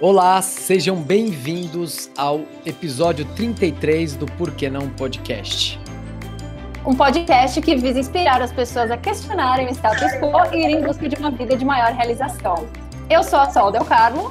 [0.00, 5.76] Olá, sejam bem-vindos ao episódio 33 do Por que Não Podcast.
[6.86, 10.82] Um podcast que visa inspirar as pessoas a questionarem o status quo e ir em
[10.84, 12.68] busca de uma vida de maior realização.
[13.10, 14.30] Eu sou a Sol Del Carmo.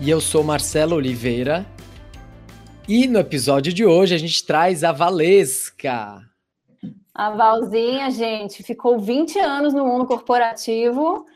[0.00, 1.66] E eu sou Marcelo Oliveira.
[2.88, 6.22] E no episódio de hoje a gente traz a Valesca.
[7.14, 11.26] A Valzinha, gente, ficou 20 anos no mundo corporativo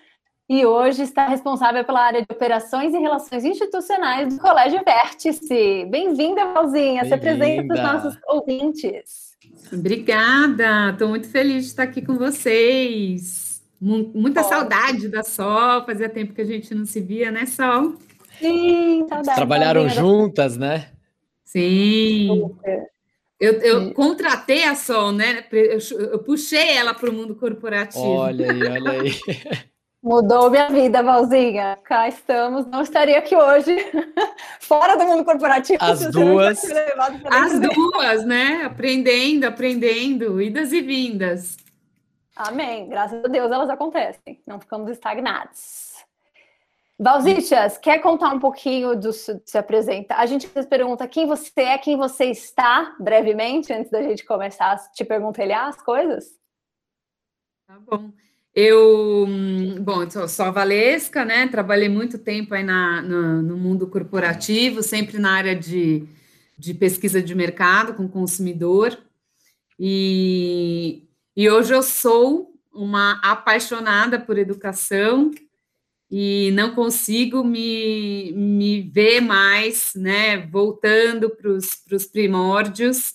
[0.50, 5.86] e hoje está responsável pela área de operações e relações institucionais do Colégio Vértice.
[5.88, 7.02] Bem-vinda, Valzinha.
[7.02, 9.36] Bem Se apresenta para os nossos ouvintes.
[9.72, 13.62] Obrigada, estou muito feliz de estar aqui com vocês.
[13.80, 17.94] Muita saudade da Sol, fazia tempo que a gente não se via, né, Sol?
[18.40, 19.36] Sim, saudade.
[19.36, 20.88] Trabalharam juntas, né?
[21.44, 22.50] Sim.
[23.38, 25.44] Eu, eu contratei a Sol, né?
[25.52, 25.78] Eu,
[26.10, 28.04] eu puxei ela para o mundo corporativo.
[28.04, 29.12] Olha aí, olha aí.
[30.02, 31.78] Mudou minha vida, Valzinha.
[31.84, 32.64] Cá estamos.
[32.66, 33.76] Não estaria aqui hoje,
[34.58, 35.78] fora do mundo corporativo.
[35.82, 36.64] As duas.
[37.30, 38.62] As duas, né?
[38.64, 41.58] Aprendendo, aprendendo, idas e vindas.
[42.34, 42.88] Amém.
[42.88, 44.42] Graças a Deus elas acontecem.
[44.46, 45.90] Não ficamos estagnados.
[46.98, 50.18] Valzichas, quer contar um pouquinho do se apresentar?
[50.18, 54.76] A gente pergunta quem você é, quem você está, brevemente, antes da gente começar a
[54.76, 56.38] te perguntar as coisas.
[57.66, 58.10] Tá bom.
[58.54, 59.28] Eu,
[59.80, 61.46] bom, sou, sou a Valesca, né?
[61.46, 66.04] Trabalhei muito tempo aí na, no, no mundo corporativo, sempre na área de,
[66.58, 68.98] de pesquisa de mercado com consumidor.
[69.78, 71.04] E,
[71.36, 75.30] e hoje eu sou uma apaixonada por educação
[76.10, 80.38] e não consigo me, me ver mais, né?
[80.48, 83.14] Voltando para os primórdios.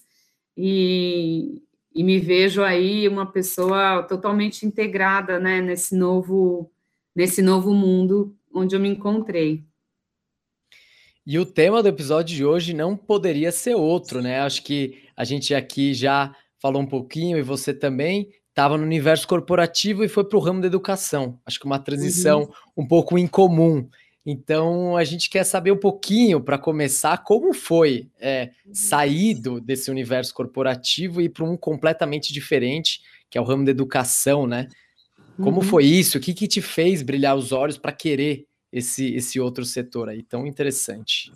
[0.58, 1.62] E,
[1.96, 6.70] e me vejo aí uma pessoa totalmente integrada, né, nesse novo
[7.16, 9.64] nesse novo mundo onde eu me encontrei.
[11.26, 14.42] E o tema do episódio de hoje não poderia ser outro, né?
[14.42, 19.28] Acho que a gente aqui já falou um pouquinho e você também estava no universo
[19.28, 21.40] corporativo e foi para o ramo da educação.
[21.46, 22.84] Acho que uma transição uhum.
[22.84, 23.88] um pouco incomum.
[24.26, 29.92] Então, a gente quer saber um pouquinho, para começar, como foi é, sair do, desse
[29.92, 34.68] universo corporativo e para um completamente diferente, que é o ramo da educação, né?
[35.38, 35.62] Como uhum.
[35.62, 36.18] foi isso?
[36.18, 40.24] O que, que te fez brilhar os olhos para querer esse, esse outro setor aí
[40.24, 41.32] tão interessante?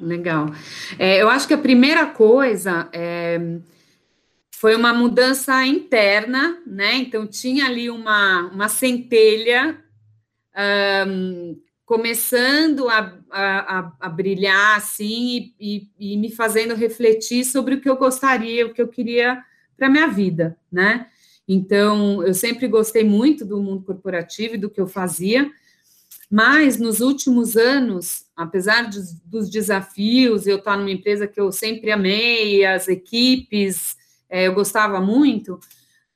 [0.00, 0.46] Legal.
[0.98, 3.38] É, eu acho que a primeira coisa é,
[4.52, 6.96] foi uma mudança interna, né?
[6.96, 9.78] Então, tinha ali uma, uma centelha.
[11.06, 11.56] Um,
[11.94, 17.88] começando a, a, a, brilhar assim e, e, e, me fazendo refletir sobre o que
[17.88, 19.40] eu gostaria, o que eu queria
[19.76, 21.06] para minha vida, né?
[21.46, 25.48] Então, eu sempre gostei muito do mundo corporativo e do que eu fazia,
[26.28, 31.92] mas nos últimos anos, apesar de, dos desafios, eu estar numa empresa que eu sempre
[31.92, 33.96] amei, as equipes,
[34.28, 35.60] é, eu gostava muito,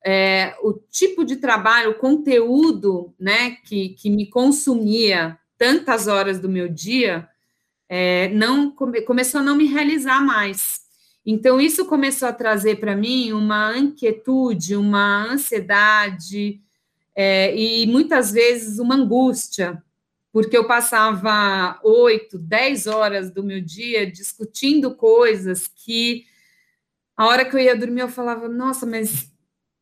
[0.05, 6.49] é, o tipo de trabalho, o conteúdo, né, que, que me consumia tantas horas do
[6.49, 7.29] meu dia,
[7.89, 10.81] é, não come, começou a não me realizar mais.
[11.27, 16.61] Então, isso começou a trazer para mim uma inquietude, uma ansiedade
[17.15, 19.83] é, e muitas vezes uma angústia,
[20.33, 26.25] porque eu passava oito, dez horas do meu dia discutindo coisas que
[27.17, 29.28] a hora que eu ia dormir eu falava, nossa, mas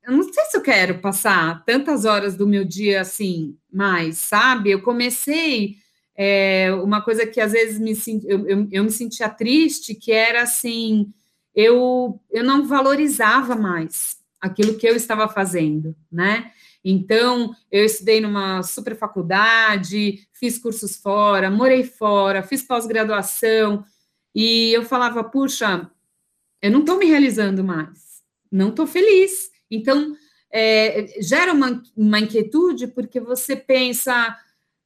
[0.06, 4.70] eu não sei se eu quero passar tantas horas do meu dia assim, mais, sabe?
[4.70, 5.76] Eu comecei
[6.16, 7.92] é, uma coisa que às vezes me,
[8.24, 11.12] eu, eu, eu, me sentia triste, que era assim,
[11.54, 16.52] eu, eu não valorizava mais aquilo que eu estava fazendo, né?
[16.84, 23.84] Então, eu estudei numa super faculdade, fiz cursos fora, morei fora, fiz pós-graduação,
[24.32, 25.90] e eu falava, puxa,
[26.62, 29.55] eu não estou me realizando mais, não estou feliz.
[29.70, 30.16] Então,
[30.50, 34.36] é, gera uma, uma inquietude, porque você pensa,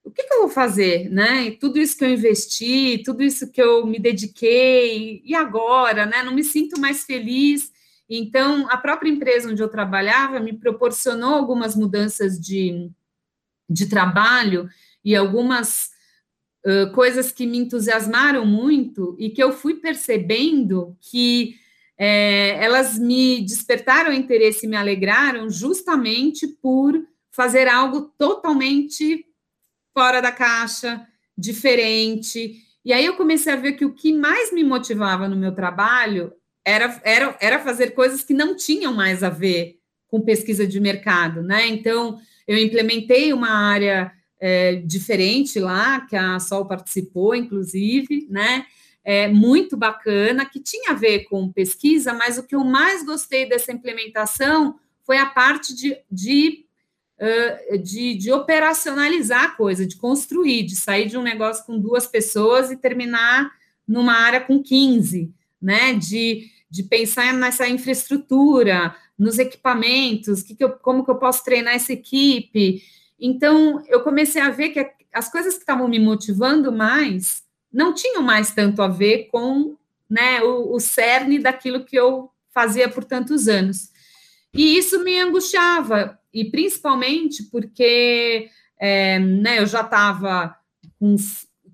[0.03, 1.47] o que, que, eu vou fazer, né?
[1.47, 6.23] E tudo isso que eu investi, tudo isso que eu me dediquei, e agora, né?
[6.23, 7.73] Não me sinto mais feliz.
[8.09, 12.91] Então, a própria empresa onde eu trabalhava me proporcionou algumas mudanças de,
[13.69, 14.69] de trabalho
[15.05, 15.91] e algumas
[16.67, 21.60] uh, coisas que me entusiasmaram muito e que eu fui percebendo que
[22.03, 26.99] é, elas me despertaram interesse e me alegraram justamente por
[27.31, 29.27] fazer algo totalmente
[29.93, 31.07] fora da caixa,
[31.37, 32.55] diferente.
[32.83, 36.33] E aí eu comecei a ver que o que mais me motivava no meu trabalho
[36.65, 41.43] era, era, era fazer coisas que não tinham mais a ver com pesquisa de mercado,
[41.43, 41.69] né?
[41.69, 42.19] Então,
[42.49, 44.11] eu implementei uma área
[44.41, 48.65] é, diferente lá, que a Sol participou, inclusive, né?
[49.03, 53.49] É, muito bacana, que tinha a ver com pesquisa, mas o que eu mais gostei
[53.49, 56.67] dessa implementação foi a parte de, de,
[57.83, 62.71] de, de operacionalizar a coisa, de construir, de sair de um negócio com duas pessoas
[62.71, 63.51] e terminar
[63.91, 65.95] numa área com 15, né?
[65.95, 71.75] De, de pensar nessa infraestrutura, nos equipamentos, que que eu, como que eu posso treinar
[71.75, 72.83] essa equipe.
[73.19, 78.23] Então, eu comecei a ver que as coisas que estavam me motivando mais não tinham
[78.23, 79.77] mais tanto a ver com
[80.09, 83.91] né, o, o cerne daquilo que eu fazia por tantos anos.
[84.53, 90.57] E isso me angustiava, e principalmente porque é, né, eu já estava
[90.99, 91.15] com.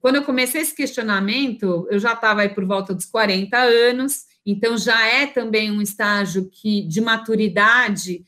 [0.00, 4.76] Quando eu comecei esse questionamento, eu já estava aí por volta dos 40 anos, então
[4.76, 8.24] já é também um estágio que de maturidade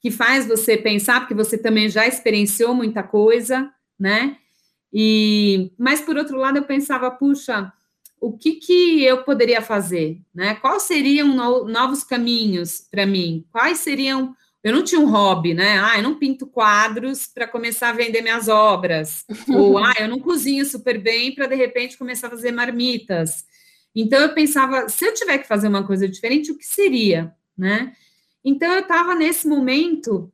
[0.00, 4.38] que faz você pensar, porque você também já experienciou muita coisa, né?
[4.92, 7.72] E mas por outro lado eu pensava, puxa,
[8.20, 10.54] o que que eu poderia fazer, né?
[10.56, 13.46] Quais seriam no, novos caminhos para mim?
[13.50, 15.78] Quais seriam eu não tinha um hobby, né?
[15.80, 19.24] Ah, eu não pinto quadros para começar a vender minhas obras.
[19.48, 23.44] Ou, ah, eu não cozinho super bem para, de repente, começar a fazer marmitas.
[23.94, 27.92] Então eu pensava, se eu tiver que fazer uma coisa diferente, o que seria, né?
[28.44, 30.30] Então eu estava nesse momento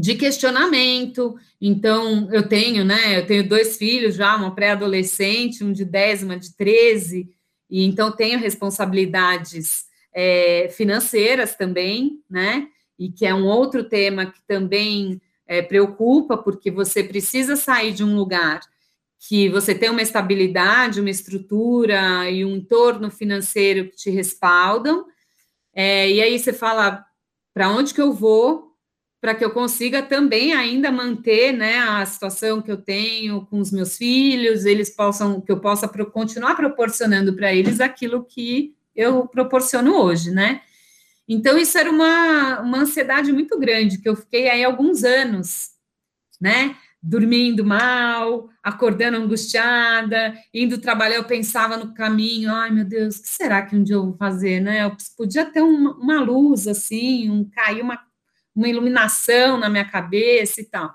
[0.00, 1.36] de questionamento.
[1.60, 3.18] Então eu tenho, né?
[3.18, 7.28] Eu tenho dois filhos já, uma pré-adolescente, um de 10, uma de 13,
[7.68, 12.66] e então tenho responsabilidades é, financeiras também, né?
[12.98, 18.02] E que é um outro tema que também é, preocupa, porque você precisa sair de
[18.02, 18.60] um lugar
[19.28, 25.04] que você tem uma estabilidade, uma estrutura e um entorno financeiro que te respaldam.
[25.74, 27.04] É, e aí você fala
[27.52, 28.69] para onde que eu vou
[29.20, 33.70] para que eu consiga também ainda manter né, a situação que eu tenho com os
[33.70, 39.26] meus filhos, eles possam, que eu possa pro, continuar proporcionando para eles aquilo que eu
[39.26, 40.62] proporciono hoje, né?
[41.28, 45.68] Então, isso era uma, uma ansiedade muito grande, que eu fiquei aí alguns anos,
[46.40, 46.74] né?
[47.02, 53.28] dormindo mal, acordando angustiada, indo trabalhar, eu pensava no caminho, ai meu Deus, o que
[53.28, 54.84] será que um dia eu vou fazer, né?
[54.84, 57.98] Eu podia ter uma, uma luz assim, um cair uma,
[58.60, 60.94] uma iluminação na minha cabeça e tal.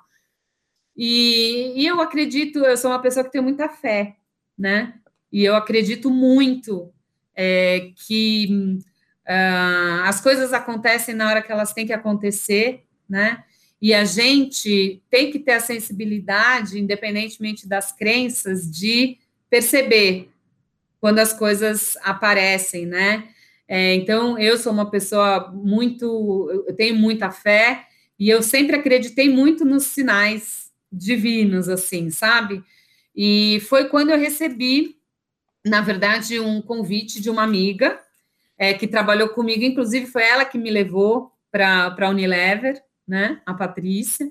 [0.95, 4.15] E, e eu acredito, eu sou uma pessoa que tem muita fé,
[4.57, 4.93] né?
[5.31, 6.93] E eu acredito muito
[7.35, 8.79] é, que
[9.27, 13.43] uh, as coisas acontecem na hora que elas têm que acontecer, né?
[13.81, 19.17] E a gente tem que ter a sensibilidade, independentemente das crenças, de
[19.49, 20.29] perceber
[21.01, 23.27] quando as coisas aparecem, né?
[23.67, 27.85] É, então, eu sou uma pessoa muito, eu tenho muita fé
[28.19, 32.63] e eu sempre acreditei muito nos sinais divinos, assim, sabe?
[33.15, 34.97] E foi quando eu recebi,
[35.65, 37.99] na verdade, um convite de uma amiga
[38.57, 43.41] é, que trabalhou comigo, inclusive foi ela que me levou para a Unilever, né?
[43.45, 44.29] A Patrícia.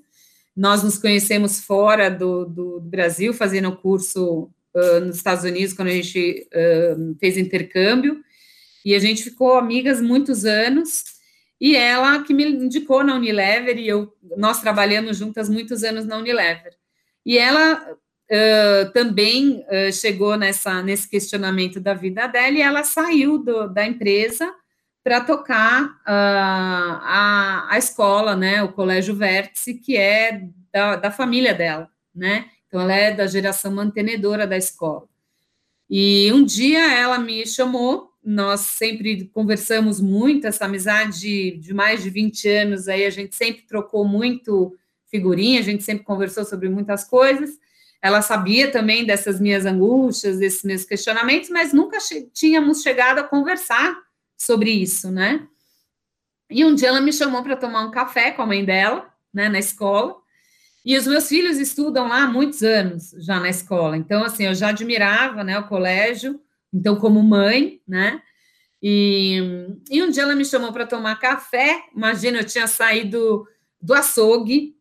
[0.57, 5.93] Nós nos conhecemos fora do, do Brasil, fazendo curso uh, nos Estados Unidos, quando a
[5.93, 8.23] gente uh, fez intercâmbio,
[8.85, 11.05] e a gente ficou amigas muitos anos.
[11.61, 16.19] E ela que me indicou na Unilever, e eu, nós trabalhamos juntas muitos anos na
[16.19, 16.75] Unilever.
[17.25, 23.69] E ela uh, também chegou nessa, nesse questionamento da vida dela, e ela saiu do,
[23.69, 24.53] da empresa
[25.03, 30.43] para tocar uh, a, a escola, né, o Colégio Vértice, que é
[30.73, 32.47] da, da família dela, né?
[32.67, 35.06] Então, ela é da geração mantenedora da escola.
[35.89, 42.11] E um dia ela me chamou, nós sempre conversamos muito, essa amizade de, mais de
[42.11, 44.75] 20 anos aí, a gente sempre trocou muito
[45.11, 47.51] figurinha, a gente sempre conversou sobre muitas coisas.
[48.01, 53.25] Ela sabia também dessas minhas angústias, desses meus questionamentos, mas nunca che tínhamos chegado a
[53.25, 53.97] conversar
[54.37, 55.47] sobre isso, né?
[56.51, 59.49] E um dia ela me chamou para tomar um café com a mãe dela, né,
[59.49, 60.17] na escola.
[60.85, 63.97] E os meus filhos estudam lá há muitos anos já na escola.
[63.97, 66.41] Então, assim, eu já admirava, né, o colégio.
[66.75, 68.21] Então, como mãe, né?
[68.83, 69.39] E,
[69.91, 71.85] e um dia ela me chamou para tomar café.
[71.95, 73.47] Imagina, eu tinha saído
[73.81, 74.75] do açougue,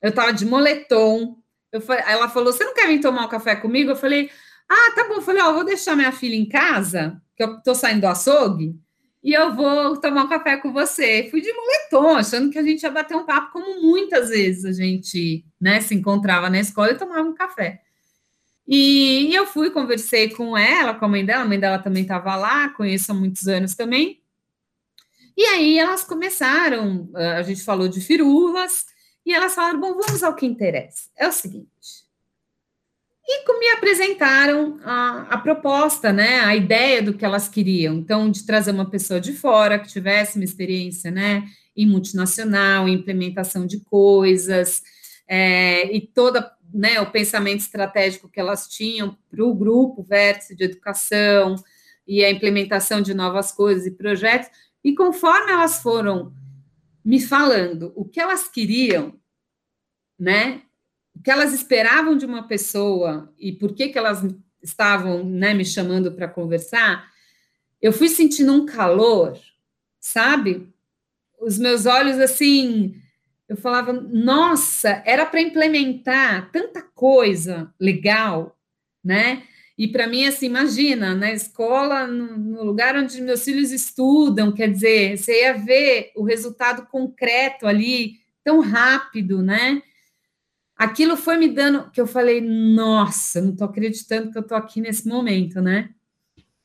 [0.00, 1.36] eu estava de moletom.
[1.72, 3.90] Eu, ela falou: Você não quer vir tomar um café comigo?
[3.90, 4.30] Eu falei:
[4.68, 5.14] Ah, tá bom.
[5.16, 8.06] Eu falei: Ó, oh, vou deixar minha filha em casa, que eu estou saindo do
[8.06, 8.74] açougue
[9.22, 11.28] e eu vou tomar um café com você.
[11.30, 14.72] Fui de moletom, achando que a gente ia bater um papo, como muitas vezes a
[14.72, 17.80] gente né, se encontrava na escola e tomava um café.
[18.66, 22.36] E, eu fui, conversei com ela, com a mãe dela, a mãe dela também estava
[22.36, 24.20] lá, conheço há muitos anos também.
[25.36, 28.84] E aí elas começaram, a gente falou de firulas,
[29.24, 31.08] e elas falaram: bom, vamos ao que interessa.
[31.16, 32.02] É o seguinte:
[33.24, 37.94] e me apresentaram a, a, proposta, né, a ideia do que elas queriam.
[37.94, 41.44] Então, de trazer uma pessoa de fora que tivesse uma experiência, né,
[41.76, 44.82] em multinacional, em implementação de coisas,
[45.28, 50.64] é, e toda, né, o pensamento estratégico que elas tinham para o grupo Vértice de
[50.64, 51.56] Educação
[52.06, 54.50] e a implementação de novas coisas e projetos.
[54.82, 56.32] E conforme elas foram
[57.04, 59.14] me falando o que elas queriam,
[60.18, 60.62] né,
[61.14, 64.22] o que elas esperavam de uma pessoa e por que, que elas
[64.62, 67.10] estavam né, me chamando para conversar,
[67.80, 69.36] eu fui sentindo um calor,
[70.00, 70.72] sabe?
[71.40, 72.94] Os meus olhos assim,
[73.52, 78.56] eu falava, nossa, era para implementar tanta coisa legal,
[79.04, 79.44] né?
[79.76, 84.70] E para mim, assim, imagina, na escola, no, no, lugar onde meus filhos estudam, quer
[84.70, 89.82] dizer, você ia ver o resultado concreto ali, tão rápido, né?
[90.82, 94.80] aquilo foi me dando que eu falei, nossa, não estou acreditando que eu estou aqui
[94.80, 95.90] nesse momento, né?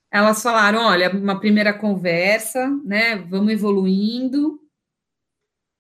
[0.09, 3.17] Elas falaram, olha, uma primeira conversa, né?
[3.17, 4.59] Vamos evoluindo.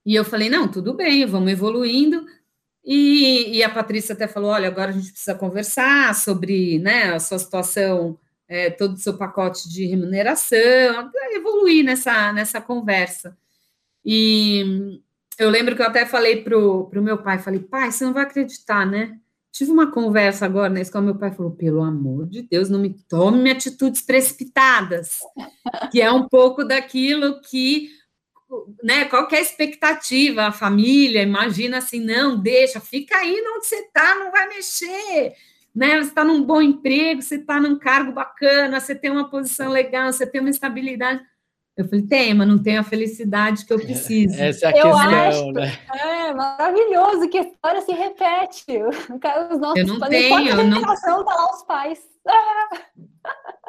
[0.07, 2.25] E eu falei, não, tudo bem, vamos evoluindo.
[2.83, 7.19] E, e a Patrícia até falou, olha, agora a gente precisa conversar sobre, né, a
[7.19, 13.37] sua situação, é, todo o seu pacote de remuneração, evoluir nessa, nessa conversa.
[14.05, 15.01] E,
[15.37, 18.23] eu lembro que eu até falei pro, pro meu pai, falei, pai, você não vai
[18.23, 19.19] acreditar, né?
[19.51, 22.95] Tive uma conversa agora na escola, meu pai falou, pelo amor de Deus, não me
[23.09, 25.17] tome atitudes precipitadas,
[25.91, 27.89] que é um pouco daquilo que,
[28.83, 33.75] né, qual é a expectativa, a família, imagina assim, não, deixa, fica aí onde você
[33.75, 35.33] está, não vai mexer,
[35.75, 39.69] né, você está num bom emprego, você está num cargo bacana, você tem uma posição
[39.69, 41.21] legal, você tem uma estabilidade,
[41.77, 44.33] eu falei, tem, mas não tem a felicidade que eu preciso.
[44.41, 45.79] Essa é a eu questão, acho, né?
[45.93, 48.65] É maravilhoso que a história se repete.
[49.51, 50.81] Os nossos eu não tenho, eu não...
[50.81, 51.99] tá lá os pais.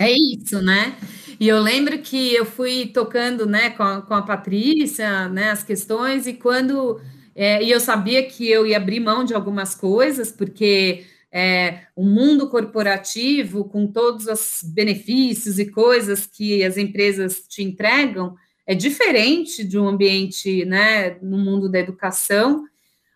[0.00, 0.96] É isso, né?
[1.40, 5.64] E eu lembro que eu fui tocando, né, com a, com a Patrícia, né, as
[5.64, 7.00] questões, e quando...
[7.34, 12.04] É, e eu sabia que eu ia abrir mão de algumas coisas, porque é, o
[12.04, 18.34] mundo corporativo, com todos os benefícios e coisas que as empresas te entregam,
[18.66, 22.64] é diferente de um ambiente, né, no mundo da educação,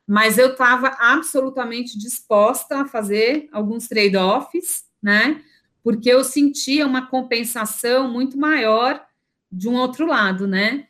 [0.07, 5.43] mas eu estava absolutamente disposta a fazer alguns trade-offs, né,
[5.83, 9.05] porque eu sentia uma compensação muito maior
[9.51, 10.87] de um outro lado, né,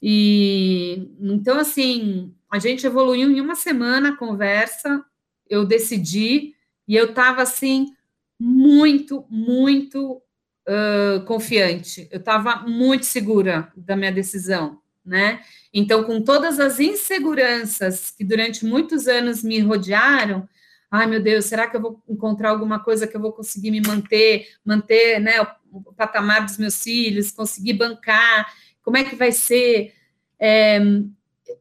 [0.00, 5.02] e então, assim, a gente evoluiu em uma semana a conversa,
[5.48, 6.53] eu decidi
[6.86, 7.94] e eu estava assim,
[8.38, 10.22] muito, muito
[10.68, 12.08] uh, confiante.
[12.10, 15.40] Eu estava muito segura da minha decisão, né?
[15.72, 20.48] Então, com todas as inseguranças que durante muitos anos me rodearam,
[20.90, 23.80] ai meu Deus, será que eu vou encontrar alguma coisa que eu vou conseguir me
[23.80, 28.52] manter, manter né, o, patamar dos meus filhos, conseguir bancar?
[28.82, 29.92] Como é que vai ser?
[30.38, 30.78] É,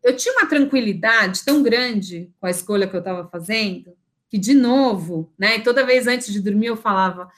[0.04, 3.96] eu tinha uma tranquilidade tão grande com a escolha que eu estava fazendo,
[4.34, 5.60] que, de novo, né?
[5.60, 7.32] toda vez antes de dormir eu falava,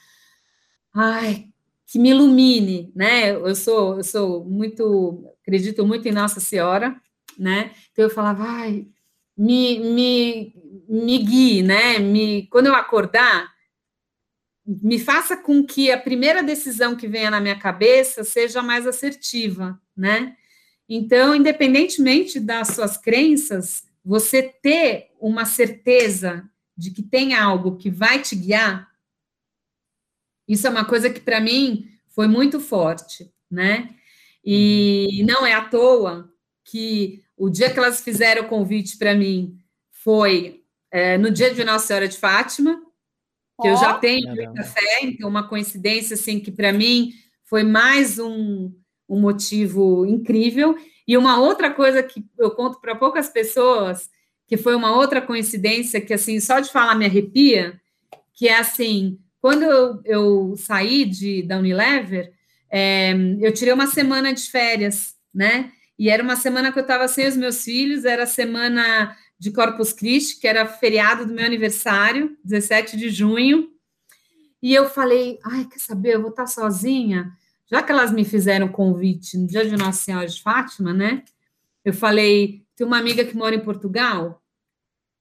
[0.94, 1.50] ai,
[1.86, 3.32] que me ilumine, né?
[3.32, 6.96] Eu sou, eu sou muito, acredito muito em Nossa Senhora,
[7.38, 7.72] né?
[7.92, 8.88] Então eu falava, ai,
[9.38, 10.56] me, me,
[10.88, 12.00] me guie, né?
[12.00, 13.54] Me, quando eu acordar,
[14.66, 19.78] me faça com que a primeira decisão que venha na minha cabeça seja mais assertiva,
[19.98, 20.38] né?
[20.88, 28.22] Então, independentemente das suas crenças, você ter uma certeza de que tem algo que vai
[28.22, 28.90] te guiar,
[30.48, 33.96] isso é uma coisa que para mim foi muito forte, né?
[34.44, 35.28] E uhum.
[35.28, 36.32] não é à toa
[36.64, 39.58] que o dia que elas fizeram o convite para mim
[39.92, 42.76] foi é, no dia de Nossa Senhora de Fátima,
[43.62, 43.72] que oh.
[43.72, 47.12] eu já tenho muita fé, então uma coincidência assim que para mim
[47.44, 48.72] foi mais um,
[49.10, 50.78] um motivo incrível.
[51.08, 54.10] E uma outra coisa que eu conto para poucas pessoas
[54.48, 57.80] que foi uma outra coincidência que, assim, só de falar me arrepia,
[58.34, 62.34] que é assim, quando eu, eu saí de, da Unilever,
[62.70, 65.72] é, eu tirei uma semana de férias, né?
[65.98, 69.52] E era uma semana que eu estava sem os meus filhos, era a semana de
[69.52, 73.70] Corpus Christi, que era feriado do meu aniversário, 17 de junho.
[74.62, 77.32] E eu falei, ai, quer saber, eu vou estar sozinha,
[77.70, 81.24] já que elas me fizeram convite no dia de Nossa Senhora de Fátima, né?
[81.84, 84.44] Eu falei, tem uma amiga que mora em Portugal,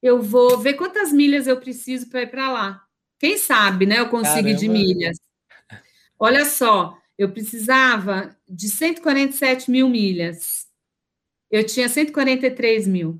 [0.01, 2.85] eu vou ver quantas milhas eu preciso para ir para lá.
[3.17, 3.99] Quem sabe, né?
[3.99, 4.59] Eu consigo Caramba.
[4.59, 5.17] de milhas.
[6.19, 10.67] Olha só, eu precisava de 147 mil milhas.
[11.49, 13.19] Eu tinha 143 mil.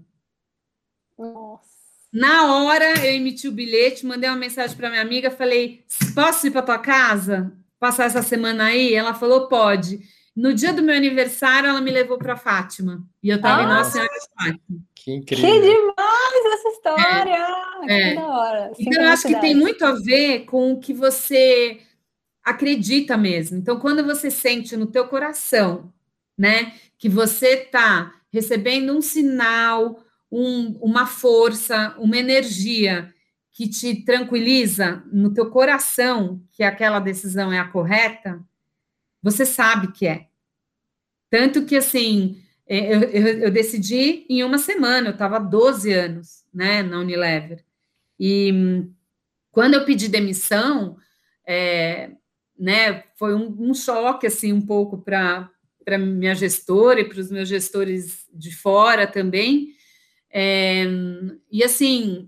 [1.17, 1.63] Nossa.
[2.11, 6.51] Na hora eu emiti o bilhete, mandei uma mensagem para minha amiga, falei: posso ir
[6.51, 7.51] para tua casa?
[7.79, 8.93] Passar essa semana aí?
[8.93, 9.99] Ela falou: pode.
[10.35, 13.07] No dia do meu aniversário, ela me levou para Fátima.
[13.23, 14.79] E eu estava ah, em Nossa Senhora de Fátima.
[14.93, 15.49] Que incrível.
[15.49, 17.47] Que demais essa história!
[17.83, 18.15] É, que é.
[18.15, 18.71] da hora.
[18.77, 21.79] Então, eu acho que tem muito a ver com o que você
[22.43, 23.57] acredita mesmo.
[23.57, 25.93] Então, quando você sente no teu coração,
[26.37, 33.13] né, que você está recebendo um sinal, um, uma força, uma energia
[33.53, 38.43] que te tranquiliza no teu coração que aquela decisão é a correta,
[39.25, 40.27] você sabe que é.
[41.31, 46.45] Tanto que, assim, é, eu, eu, eu decidi em uma semana, eu estava 12 anos,
[46.53, 47.65] né, na Unilever.
[48.19, 48.85] E
[49.51, 50.95] quando eu pedi demissão,
[51.43, 52.11] é,
[52.55, 55.49] né, foi um, um, choque, assim, um pouco para
[55.83, 59.69] para minha gestora e para os meus gestores de fora também.
[60.31, 60.83] É,
[61.51, 62.27] e assim,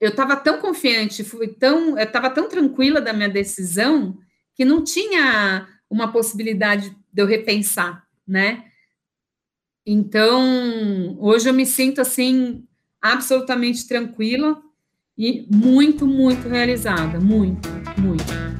[0.00, 4.18] eu estava tão confiante, fui tão, eu estava tão tranquila da minha decisão
[4.54, 8.64] que não tinha uma possibilidade de eu repensar, né?
[9.86, 12.64] Então, hoje eu me sinto assim
[13.00, 14.62] absolutamente tranquila
[15.18, 17.68] e muito, muito realizada, muito,
[17.98, 18.52] muito.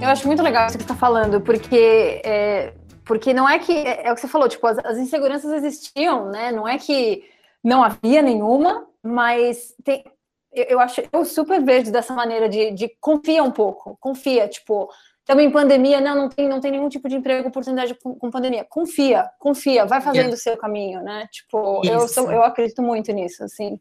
[0.00, 2.72] Eu acho muito legal isso que você está falando, porque, é,
[3.10, 3.72] porque não é que.
[3.72, 6.52] É, é, o que você falou, tipo, as, as, inseguranças existiam, né?
[6.52, 7.24] Não é que
[7.62, 10.04] não havia nenhuma, mas tem,
[10.52, 14.88] eu, eu acho eu super vejo dessa maneira de, de confia um pouco, confia, tipo,
[15.24, 18.64] também pandemia, não, não tem, não tem nenhum tipo de emprego, oportunidade com, com pandemia.
[18.70, 21.26] Confia, confia, vai fazendo o seu caminho, né?
[21.32, 23.80] Tipo, eu, sou, eu acredito muito nisso, assim.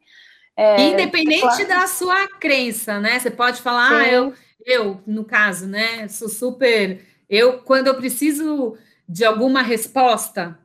[0.57, 1.67] É, Independente claro.
[1.67, 3.19] da sua crença, né?
[3.19, 4.33] Você pode falar, ah, eu
[4.65, 7.01] eu, no caso, né, sou super.
[7.29, 8.75] Eu, quando eu preciso
[9.09, 10.59] de alguma resposta,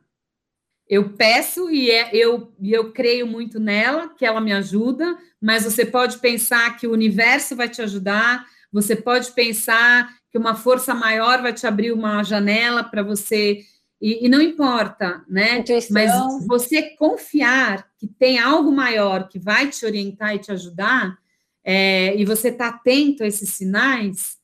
[0.87, 5.83] eu peço e é, eu, eu creio muito nela, que ela me ajuda, mas você
[5.83, 11.41] pode pensar que o universo vai te ajudar, você pode pensar que uma força maior
[11.41, 13.61] vai te abrir uma janela para você.
[13.99, 15.59] E, e, não importa, né?
[15.59, 15.93] Intuição.
[15.93, 21.17] Mas você confiar que tem algo maior que vai te orientar e te ajudar,
[21.63, 24.37] é, e você está atento a esses sinais,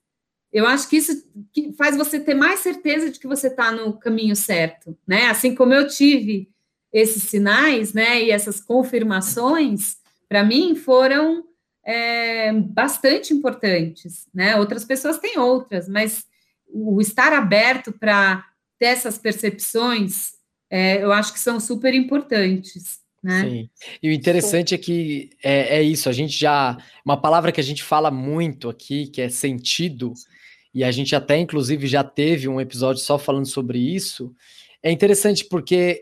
[0.52, 1.24] eu acho que isso
[1.78, 5.28] faz você ter mais certeza de que você está no caminho certo, né?
[5.28, 6.50] Assim como eu tive
[6.92, 9.96] esses sinais, né, e essas confirmações,
[10.28, 11.46] para mim foram
[11.86, 14.58] é, bastante importantes, né?
[14.58, 16.26] Outras pessoas têm outras, mas
[16.68, 18.46] o estar aberto para
[18.78, 20.32] ter essas percepções,
[20.70, 23.00] é, eu acho que são super importantes.
[23.24, 23.42] Né?
[23.42, 23.70] Sim.
[24.02, 24.76] E o interessante Sim.
[24.76, 26.78] é que é, é, isso, a gente já.
[27.06, 30.14] Uma palavra que a gente fala muito aqui, que é sentido,
[30.74, 34.34] e a gente até, inclusive, já teve um episódio só falando sobre isso.
[34.82, 36.02] É interessante porque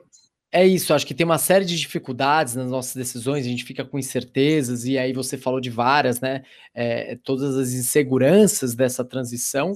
[0.51, 3.85] é isso, acho que tem uma série de dificuldades nas nossas decisões, a gente fica
[3.85, 6.43] com incertezas, e aí você falou de várias, né?
[6.73, 9.73] É, todas as inseguranças dessa transição,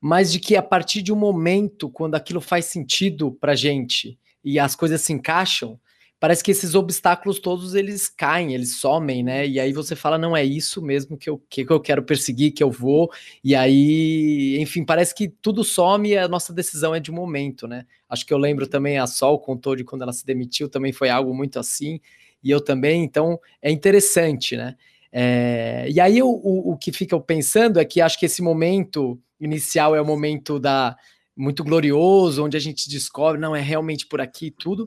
[0.00, 4.58] mas de que a partir de um momento, quando aquilo faz sentido para gente e
[4.58, 5.78] as coisas se encaixam,
[6.20, 9.48] parece que esses obstáculos todos eles caem, eles somem, né?
[9.48, 12.62] E aí você fala, não é isso mesmo que eu, que eu quero perseguir, que
[12.62, 13.10] eu vou.
[13.42, 17.86] E aí, enfim, parece que tudo some e a nossa decisão é de momento, né?
[18.06, 21.08] Acho que eu lembro também a Sol contou de quando ela se demitiu, também foi
[21.08, 21.98] algo muito assim.
[22.44, 24.76] E eu também, então é interessante, né?
[25.10, 29.18] É, e aí o, o, o que fica pensando é que acho que esse momento
[29.40, 30.94] inicial é o momento da
[31.34, 34.86] muito glorioso, onde a gente descobre, não é realmente por aqui tudo,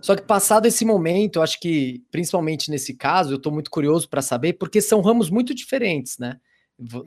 [0.00, 4.08] só que passado esse momento, eu acho que, principalmente nesse caso, eu estou muito curioso
[4.08, 6.38] para saber, porque são ramos muito diferentes, né?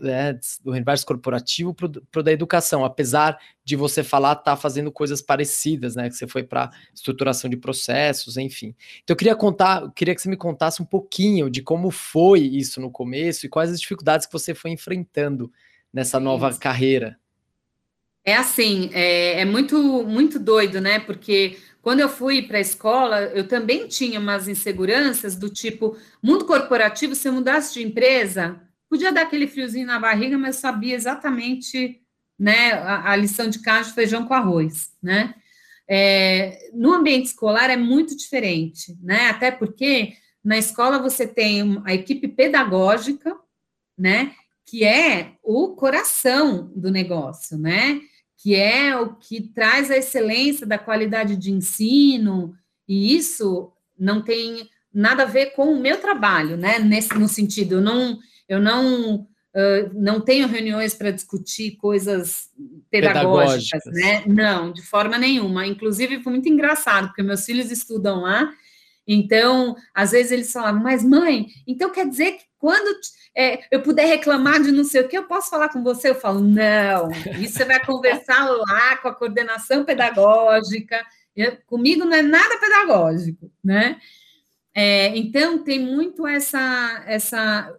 [0.05, 0.31] É,
[0.63, 1.89] do universo corporativo para
[2.21, 6.09] o da educação, apesar de você falar tá fazendo coisas parecidas, né?
[6.09, 8.73] Que você foi para estruturação de processos, enfim.
[9.03, 12.79] Então eu queria contar, queria que você me contasse um pouquinho de como foi isso
[12.79, 15.51] no começo e quais as dificuldades que você foi enfrentando
[15.91, 16.59] nessa nova isso.
[16.59, 17.19] carreira.
[18.27, 20.99] É assim, é, é muito muito doido, né?
[20.99, 26.43] Porque quando eu fui para a escola, eu também tinha umas inseguranças do tipo, mundo
[26.43, 30.93] corporativo, se eu mudasse de empresa, podia dar aquele friozinho na barriga, mas eu sabia
[30.93, 32.01] exatamente
[32.37, 35.33] né, a, a lição de casa de feijão com arroz, né?
[35.89, 39.29] É, no ambiente escolar é muito diferente, né?
[39.29, 43.33] Até porque na escola você tem a equipe pedagógica,
[43.97, 44.35] né?
[44.65, 48.01] Que é o coração do negócio, né?
[48.37, 52.53] Que é o que traz a excelência da qualidade de ensino,
[52.87, 56.79] e isso não tem nada a ver com o meu trabalho, né?
[56.79, 59.15] Nesse no sentido, eu não, eu não
[59.57, 62.49] uh, não tenho reuniões para discutir coisas
[62.89, 64.23] pedagógicas, pedagógicas, né?
[64.27, 65.65] Não, de forma nenhuma.
[65.65, 68.51] Inclusive, foi muito engraçado, porque meus filhos estudam lá,
[69.07, 72.99] então, às vezes eles falavam, mas mãe, então quer dizer que quando
[73.35, 76.09] é, eu puder reclamar de não sei o que, eu posso falar com você?
[76.09, 82.15] Eu falo, não, isso você vai conversar lá com a coordenação pedagógica, eu, comigo não
[82.15, 83.99] é nada pedagógico, né?
[84.73, 87.71] É, então, tem muito essa, essa.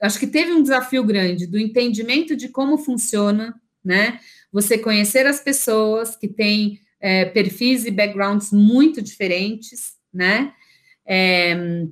[0.00, 4.20] Acho que teve um desafio grande do entendimento de como funciona, né?
[4.50, 10.54] Você conhecer as pessoas que têm é, perfis e backgrounds muito diferentes, né?
[11.06, 11.86] É,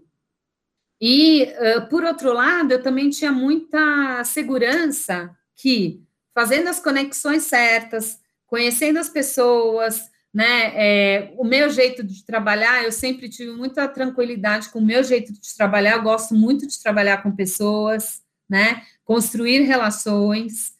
[1.00, 1.52] e,
[1.90, 6.02] por outro lado, eu também tinha muita segurança que,
[6.34, 10.00] fazendo as conexões certas, conhecendo as pessoas,
[10.32, 15.02] né, é, o meu jeito de trabalhar, eu sempre tive muita tranquilidade com o meu
[15.02, 20.72] jeito de trabalhar, eu gosto muito de trabalhar com pessoas, né, construir relações,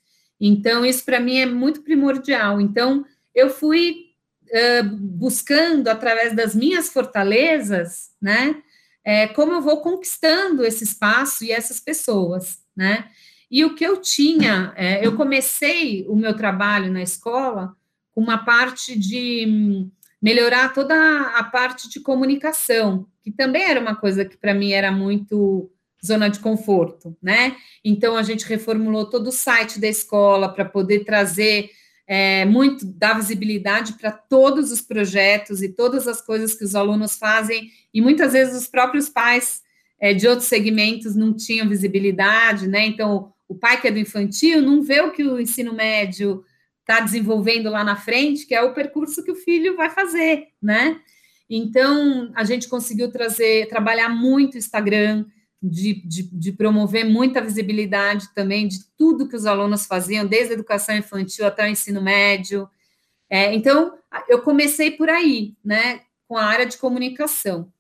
[0.45, 2.61] então, isso para mim é muito primordial.
[2.61, 4.07] Então, eu fui
[4.83, 8.63] buscando, através das minhas fortalezas, né,
[9.05, 13.09] é, como eu vou conquistando esse espaço e essas pessoas, né?
[13.51, 17.77] E o que eu tinha, é, eu comecei o meu trabalho na escola
[18.13, 19.87] com uma parte de
[20.23, 20.95] melhorar toda
[21.37, 25.71] a parte de comunicação, que também era uma coisa que para mim era muito
[26.05, 27.57] zona de conforto, né?
[27.85, 31.71] Então a gente reformulou todo o site da escola para poder trazer
[32.07, 37.17] é, muito dar visibilidade para todos os projetos e todas as coisas que os alunos
[37.17, 39.63] fazem, e muitas vezes os próprios pais
[40.01, 42.87] é, de outros segmentos não tinham visibilidade, né?
[42.87, 46.45] Então, o pai que é do infantil não vê o que o ensino médio
[46.81, 51.01] está desenvolvendo lá na frente, que é o percurso que o filho vai fazer, né?
[51.49, 55.27] Então, a gente conseguiu trazer, trabalhar muito o Instagram,
[55.63, 60.55] de, de, de, promover muita visibilidade também de tudo que os alunos faziam, desde a
[60.55, 62.69] educação infantil até o ensino médio.
[63.31, 63.97] É, então,
[64.29, 67.73] eu comecei por aí, né, com a área de comunicação.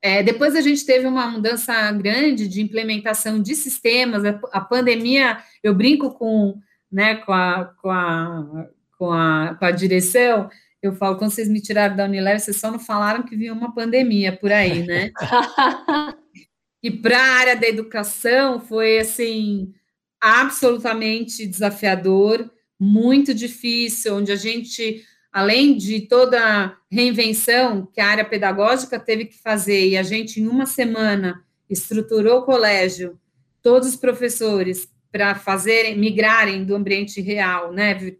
[0.00, 5.38] É, depois a gente teve uma mudança grande de implementação de sistemas, a, a pandemia,
[5.62, 6.60] eu brinco com,
[6.90, 10.48] né, com, a, com, a, com, a, com a direção,
[10.80, 13.74] eu falo, quando vocês me tiraram da Unilever, vocês só não falaram que vinha uma
[13.74, 15.10] pandemia por aí, né?
[16.82, 19.72] E para a área da educação foi assim
[20.20, 28.24] absolutamente desafiador, muito difícil, onde a gente, além de toda a reinvenção que a área
[28.24, 33.18] pedagógica teve que fazer, e a gente, em uma semana, estruturou o colégio,
[33.62, 38.14] todos os professores, para fazerem, migrarem do ambiente real, né,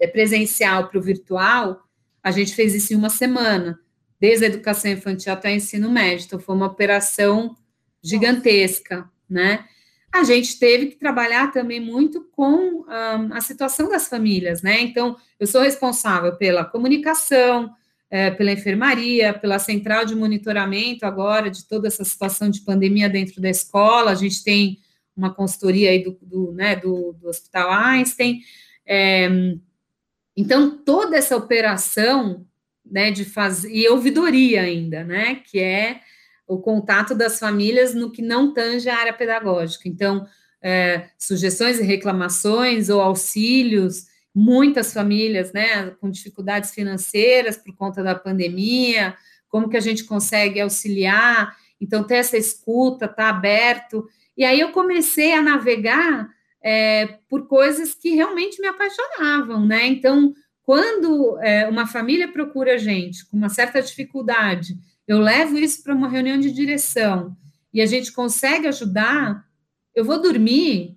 [0.00, 1.82] é presencial para o virtual,
[2.22, 3.78] a gente fez isso em uma semana,
[4.18, 6.26] desde a educação infantil até o ensino médio.
[6.26, 7.54] Então, foi uma operação
[8.02, 9.64] gigantesca, né?
[10.12, 14.80] A gente teve que trabalhar também muito com um, a situação das famílias, né?
[14.80, 17.72] Então, eu sou responsável pela comunicação,
[18.10, 23.40] é, pela enfermaria, pela central de monitoramento agora de toda essa situação de pandemia dentro
[23.40, 24.10] da escola.
[24.10, 24.80] A gente tem
[25.16, 28.40] uma consultoria aí do, do, né, do, do Hospital Einstein.
[28.84, 29.28] É,
[30.36, 32.44] então, toda essa operação
[32.84, 36.00] né, de fazer, e ouvidoria ainda, né, que é
[36.50, 39.88] o contato das famílias no que não tange a área pedagógica.
[39.88, 40.26] Então,
[40.60, 48.16] é, sugestões e reclamações ou auxílios, muitas famílias, né, com dificuldades financeiras por conta da
[48.16, 49.14] pandemia,
[49.48, 54.72] como que a gente consegue auxiliar, então ter essa escuta, tá aberto, e aí eu
[54.72, 56.28] comecei a navegar
[56.60, 62.78] é, por coisas que realmente me apaixonavam, né, então, quando é, uma família procura a
[62.78, 64.76] gente com uma certa dificuldade,
[65.10, 67.36] eu levo isso para uma reunião de direção
[67.74, 69.44] e a gente consegue ajudar,
[69.92, 70.96] eu vou dormir,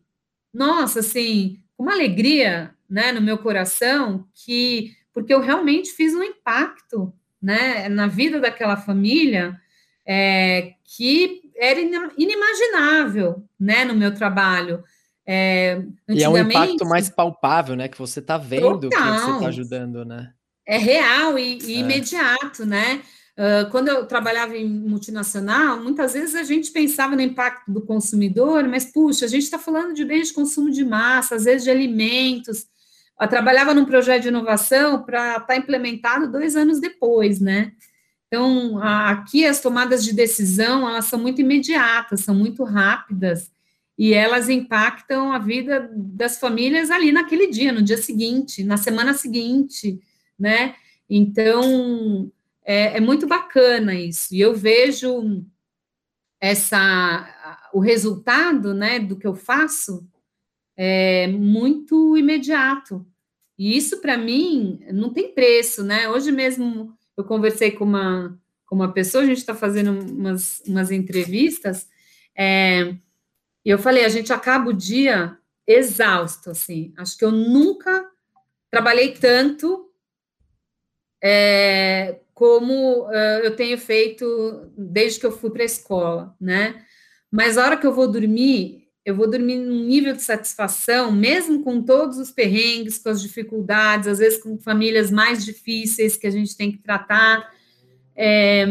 [0.53, 6.21] nossa, assim, com uma alegria, né, no meu coração, que porque eu realmente fiz um
[6.21, 9.59] impacto, né, na vida daquela família,
[10.05, 11.79] é, que era
[12.15, 14.83] inimaginável, né, no meu trabalho.
[15.25, 19.31] É, e é um impacto mais palpável, né, que você está vendo total, que você
[19.31, 20.31] está ajudando, né?
[20.67, 21.79] É real e, e é.
[21.79, 23.01] imediato, né?
[23.35, 28.67] Uh, quando eu trabalhava em multinacional, muitas vezes a gente pensava no impacto do consumidor,
[28.67, 31.71] mas, puxa, a gente está falando de bens de consumo de massa, às vezes de
[31.71, 32.67] alimentos.
[33.19, 37.71] Eu trabalhava num projeto de inovação para estar tá implementado dois anos depois, né?
[38.27, 43.51] Então, a, aqui as tomadas de decisão, elas são muito imediatas, são muito rápidas,
[43.97, 49.13] e elas impactam a vida das famílias ali naquele dia, no dia seguinte, na semana
[49.13, 49.99] seguinte,
[50.37, 50.75] né?
[51.09, 52.31] Então,
[52.65, 54.33] é, é muito bacana isso.
[54.33, 55.45] E eu vejo
[56.39, 60.07] essa o resultado, né, do que eu faço
[60.75, 63.05] é muito imediato.
[63.57, 66.09] E isso, para mim, não tem preço, né?
[66.09, 70.91] Hoje mesmo eu conversei com uma, com uma pessoa, a gente está fazendo umas, umas
[70.91, 71.87] entrevistas,
[72.35, 72.95] é,
[73.65, 76.93] e eu falei, a gente acaba o dia exausto, assim.
[76.97, 78.09] Acho que eu nunca
[78.69, 79.89] trabalhei tanto
[81.23, 86.83] é, como uh, eu tenho feito desde que eu fui para a escola, né?
[87.31, 91.63] Mas a hora que eu vou dormir, eu vou dormir num nível de satisfação, mesmo
[91.63, 96.31] com todos os perrengues, com as dificuldades, às vezes com famílias mais difíceis que a
[96.31, 97.51] gente tem que tratar.
[98.15, 98.65] É,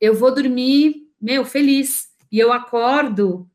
[0.00, 2.08] eu vou dormir, meu, feliz.
[2.30, 3.48] E eu acordo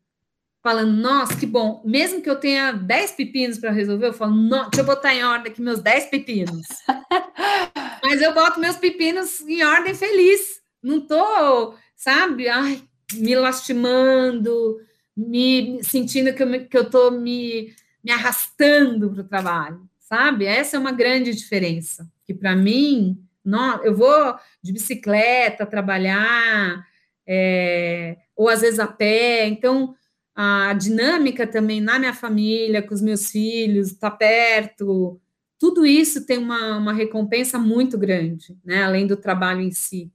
[0.62, 1.82] falando, nossa, que bom.
[1.86, 5.52] Mesmo que eu tenha 10 pepinos para resolver, eu falo, deixa eu botar em ordem
[5.52, 6.68] aqui meus 10 pepinos.
[8.10, 10.60] Mas eu boto meus pepinos em ordem feliz.
[10.82, 12.82] Não tô, sabe, ai,
[13.14, 14.80] me lastimando,
[15.16, 17.72] me sentindo que eu, que eu tô me,
[18.04, 20.48] me arrastando para o trabalho, sabe?
[20.48, 22.12] Essa é uma grande diferença.
[22.26, 26.84] Que para mim, não, eu vou de bicicleta trabalhar,
[27.28, 29.94] é, ou às vezes a pé, então
[30.34, 35.22] a dinâmica também na minha família, com os meus filhos, tá perto,
[35.60, 38.84] tudo isso tem uma, uma recompensa muito grande, né?
[38.84, 40.12] Além do trabalho em si.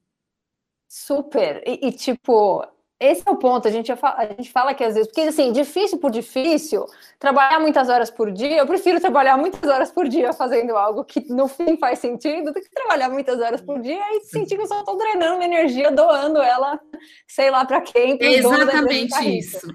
[0.88, 1.62] Super.
[1.66, 2.66] E, e tipo,
[2.98, 3.68] esse é o ponto.
[3.68, 6.86] A gente, a gente fala que às vezes, porque assim, difícil por difícil,
[7.18, 11.20] trabalhar muitas horas por dia, eu prefiro trabalhar muitas horas por dia fazendo algo que
[11.32, 14.66] no fim faz sentido do que trabalhar muitas horas por dia e sentir que eu
[14.66, 16.80] só estou drenando minha energia, doando ela,
[17.26, 18.16] sei lá para quem.
[18.20, 19.66] É exatamente isso.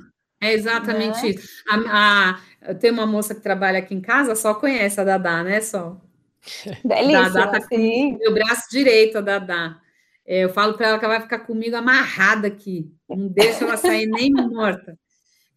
[0.42, 1.30] É exatamente né?
[1.30, 1.64] isso.
[1.70, 5.60] A, a, tem uma moça que trabalha aqui em casa, só conhece a Dadá, né?
[5.62, 6.00] Só.
[6.84, 9.80] Belíssima, Dadá tá com meu braço direito, a Dadá.
[10.26, 12.92] É, eu falo para ela que ela vai ficar comigo amarrada aqui.
[13.10, 14.98] Não deixa ela sair nem morta.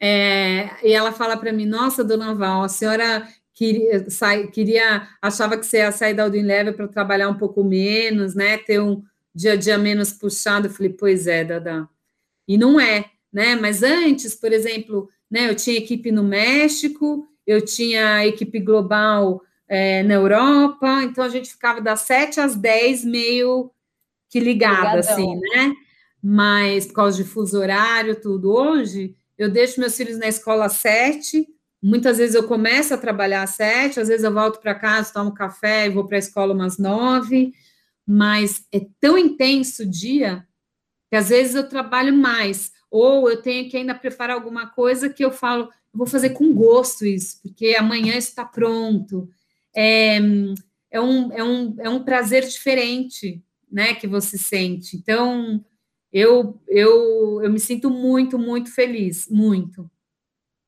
[0.00, 5.56] É, e ela fala para mim: Nossa, dona Val, a senhora queria, sai, queria achava
[5.56, 8.58] que você ia sair da Aldin Leve para trabalhar um pouco menos, né?
[8.58, 9.02] Ter um
[9.34, 10.66] dia a dia menos puxado.
[10.66, 11.86] Eu falei: Pois é, Dadá.
[12.48, 13.56] E não é né?
[13.56, 20.02] Mas antes, por exemplo, né, eu tinha equipe no México, eu tinha equipe global é,
[20.02, 23.70] na Europa, então a gente ficava das 7 às 10 meio
[24.28, 25.74] que ligada, assim, né?
[26.22, 28.52] Mas por causa de fuso horário, tudo.
[28.52, 31.46] Hoje, eu deixo meus filhos na escola às 7,
[31.82, 35.34] muitas vezes eu começo a trabalhar às 7, às vezes eu volto para casa, tomo
[35.34, 37.52] café e vou para a escola umas 9,
[38.06, 40.46] mas é tão intenso o dia
[41.10, 45.24] que às vezes eu trabalho mais ou eu tenho que ainda preparar alguma coisa que
[45.24, 49.26] eu falo, vou fazer com gosto isso, porque amanhã está pronto.
[49.74, 50.18] É,
[50.90, 54.94] é, um, é, um, é um prazer diferente, né, que você sente.
[54.94, 55.64] Então,
[56.12, 59.90] eu, eu, eu me sinto muito, muito feliz, muito.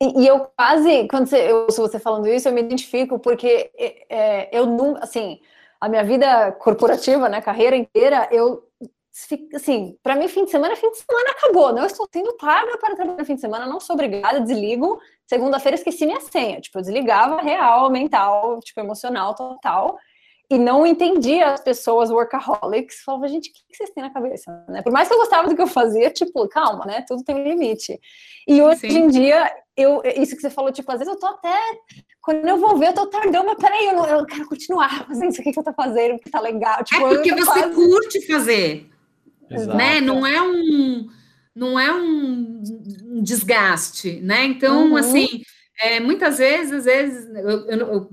[0.02, 3.70] E, e eu quase, quando você, eu ouço você falando isso, eu me identifico, porque
[3.76, 5.38] é, é eu nunca, assim,
[5.78, 8.66] a minha vida corporativa, né, carreira inteira, eu
[9.54, 11.72] assim, para mim, fim de semana, fim de semana acabou.
[11.72, 15.00] Não estou sendo paga para trabalhar no fim de semana, não sou obrigada, desligo.
[15.26, 16.60] Segunda-feira esqueci minha senha.
[16.60, 19.96] Tipo, eu desligava real, mental, tipo, emocional, total.
[20.50, 23.02] E não entendia as pessoas workaholics.
[23.02, 24.64] Falava, gente, o que vocês têm na cabeça?
[24.68, 24.82] Né?
[24.82, 27.04] Por mais que eu gostava do que eu fazia, tipo, calma, né?
[27.06, 27.98] Tudo tem um limite.
[28.46, 28.98] E hoje Sim.
[28.98, 31.56] em dia, eu, isso que você falou, tipo, às vezes eu tô até.
[32.20, 35.30] Quando eu vou ver, eu tô tardando, mas peraí, eu, não, eu quero continuar fazendo
[35.30, 36.84] isso aqui que eu tô fazendo, porque tá legal.
[36.84, 37.74] Tipo, é porque você quase...
[37.74, 38.93] curte fazer.
[39.50, 39.76] Exato.
[39.76, 40.00] né?
[40.00, 41.08] Não é um
[41.54, 42.62] não é um,
[43.22, 44.44] desgaste, né?
[44.44, 44.96] Então, uhum.
[44.96, 45.42] assim,
[45.80, 48.08] é, muitas vezes, às vezes, eu, eu, eu,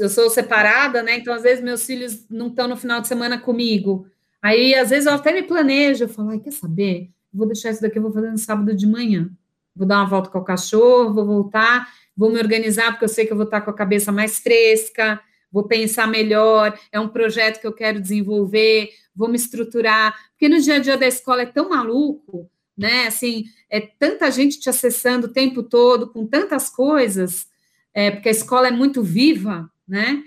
[0.00, 1.16] eu, sou separada, né?
[1.16, 4.06] Então, às vezes, meus filhos não estão no final de semana comigo.
[4.42, 7.10] Aí, às vezes, eu até me planejo, eu falo, ai, quer saber?
[7.32, 9.30] Vou deixar isso daqui, eu vou fazer no sábado de manhã.
[9.74, 13.24] Vou dar uma volta com o cachorro, vou voltar, vou me organizar, porque eu sei
[13.24, 15.18] que eu vou estar com a cabeça mais fresca,
[15.52, 20.58] vou pensar melhor, é um projeto que eu quero desenvolver, vou me estruturar, porque no
[20.60, 23.06] dia a dia da escola é tão maluco, né?
[23.06, 27.46] Assim, é tanta gente te acessando o tempo todo, com tantas coisas,
[27.92, 30.22] é, porque a escola é muito viva, né?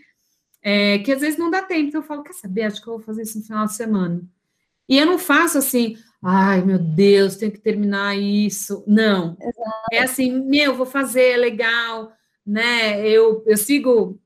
[0.61, 1.89] É, que às vezes não dá tempo.
[1.89, 2.63] Então eu falo, quer saber?
[2.63, 4.21] Acho que eu vou fazer isso no final de semana.
[4.87, 8.83] E eu não faço assim, ai meu Deus, tenho que terminar isso.
[8.87, 9.35] Não.
[9.39, 9.85] Exato.
[9.91, 12.11] É assim, meu, vou fazer, é legal,
[12.45, 13.07] né?
[13.07, 14.19] Eu, eu sigo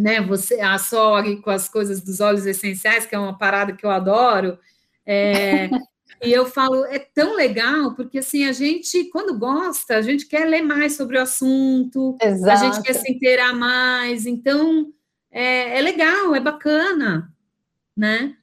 [0.00, 0.20] né?
[0.22, 3.90] Você a Sol com as coisas dos óleos essenciais, que é uma parada que eu
[3.90, 4.58] adoro.
[5.04, 5.68] É,
[6.24, 10.46] e eu falo, é tão legal, porque assim, a gente, quando gosta, a gente quer
[10.46, 12.50] ler mais sobre o assunto, Exato.
[12.50, 14.90] a gente quer se inteirar mais, então
[15.30, 17.30] é, é legal, é bacana,
[17.94, 18.34] né?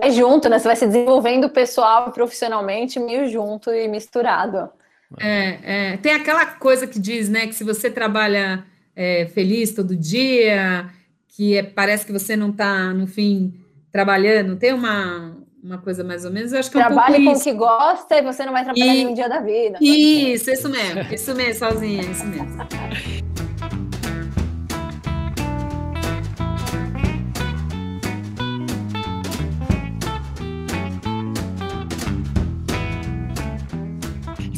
[0.00, 0.58] É junto, né?
[0.58, 4.70] Você vai se desenvolvendo pessoal e profissionalmente meio junto e misturado.
[5.20, 8.64] É, é, tem aquela coisa que diz, né, que se você trabalha
[8.96, 10.90] é, feliz todo dia,
[11.28, 13.54] que é, parece que você não está, no fim,
[13.90, 17.32] trabalhando, tem uma, uma coisa mais ou menos, eu acho que é um Trabalhe com
[17.32, 18.98] o que gosta e você não vai trabalhar e...
[18.98, 19.78] nenhum dia da vida.
[19.80, 22.66] Isso, isso mesmo, isso mesmo, sozinha, isso mesmo.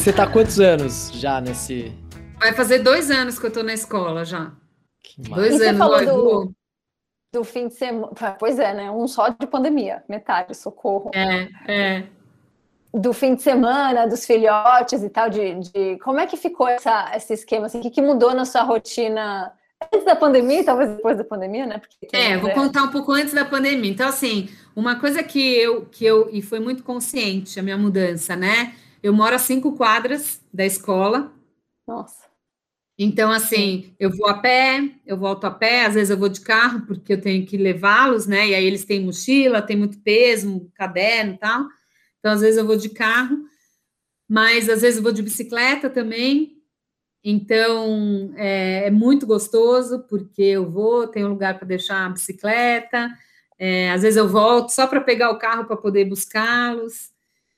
[0.07, 1.93] Você tá quantos anos já nesse.
[2.47, 4.53] Vai fazer dois anos que eu tô na escola já.
[5.19, 5.67] Dois e anos.
[5.67, 6.55] Você falou do,
[7.35, 8.13] do fim de semana.
[8.39, 8.89] Pois é, né?
[8.89, 11.11] Um só de pandemia, metade, socorro.
[11.13, 12.07] É, é.
[12.95, 15.99] Do fim de semana, dos filhotes e tal, de, de...
[15.99, 17.67] como é que ficou essa, esse esquema?
[17.67, 19.53] Assim, o que, que mudou na sua rotina
[19.93, 21.81] antes da pandemia, talvez depois da pandemia, né?
[21.81, 23.91] Porque, é, vou contar um pouco antes da pandemia.
[23.91, 28.37] Então, assim, uma coisa que eu, que eu, e foi muito consciente a minha mudança,
[28.37, 28.77] né?
[29.03, 31.33] Eu moro a cinco quadras da escola.
[31.89, 32.26] Nossa.
[32.99, 36.41] Então, assim, eu vou a pé, eu volto a pé, às vezes eu vou de
[36.41, 38.49] carro, porque eu tenho que levá-los, né?
[38.49, 41.67] E aí eles têm mochila, tem muito peso, um caderno e tal.
[42.19, 43.39] Então, às vezes eu vou de carro,
[44.29, 46.57] mas às vezes eu vou de bicicleta também.
[47.25, 53.11] Então, é, é muito gostoso, porque eu vou, tenho lugar para deixar a bicicleta,
[53.59, 57.11] é, às vezes eu volto só para pegar o carro para poder buscá-los.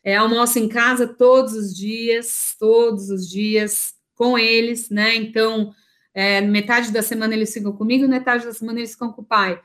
[0.05, 5.15] É, almoço em casa todos os dias, todos os dias com eles, né?
[5.15, 5.73] Então,
[6.13, 9.63] é, metade da semana eles ficam comigo, metade da semana eles ficam com o pai.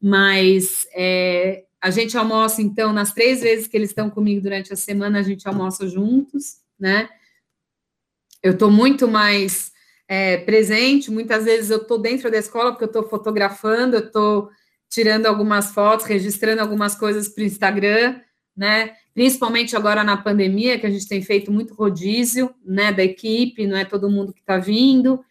[0.00, 4.76] Mas é, a gente almoça, então, nas três vezes que eles estão comigo durante a
[4.76, 7.08] semana, a gente almoça juntos, né?
[8.42, 9.70] Eu estou muito mais
[10.08, 14.50] é, presente, muitas vezes eu estou dentro da escola porque eu estou fotografando, eu estou
[14.90, 18.20] tirando algumas fotos, registrando algumas coisas para o Instagram,
[18.56, 18.94] né?
[19.14, 23.76] Principalmente agora na pandemia, que a gente tem feito muito rodízio, né, da equipe, não
[23.76, 25.22] é todo mundo que está vindo.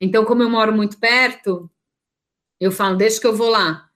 [0.00, 1.70] Então, como eu moro muito perto,
[2.60, 3.88] eu falo, deixa que eu vou lá.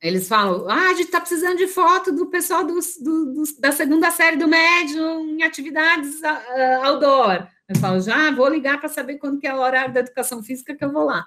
[0.00, 4.10] Eles falam, ah, a gente está precisando de foto do pessoal do, do, da segunda
[4.10, 7.48] série do médio em atividades uh, outdoor.
[7.68, 10.76] Eu falo, já vou ligar para saber quando que é o horário da educação física
[10.76, 11.26] que eu vou lá.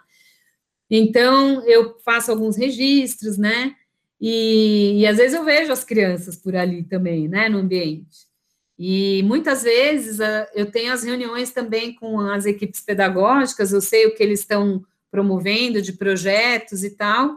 [0.90, 3.76] Então, eu faço alguns registros, né?
[4.20, 8.28] E, e às vezes eu vejo as crianças por ali também, né, no ambiente.
[8.78, 10.20] E muitas vezes
[10.56, 14.84] eu tenho as reuniões também com as equipes pedagógicas, eu sei o que eles estão
[15.12, 17.36] promovendo de projetos e tal,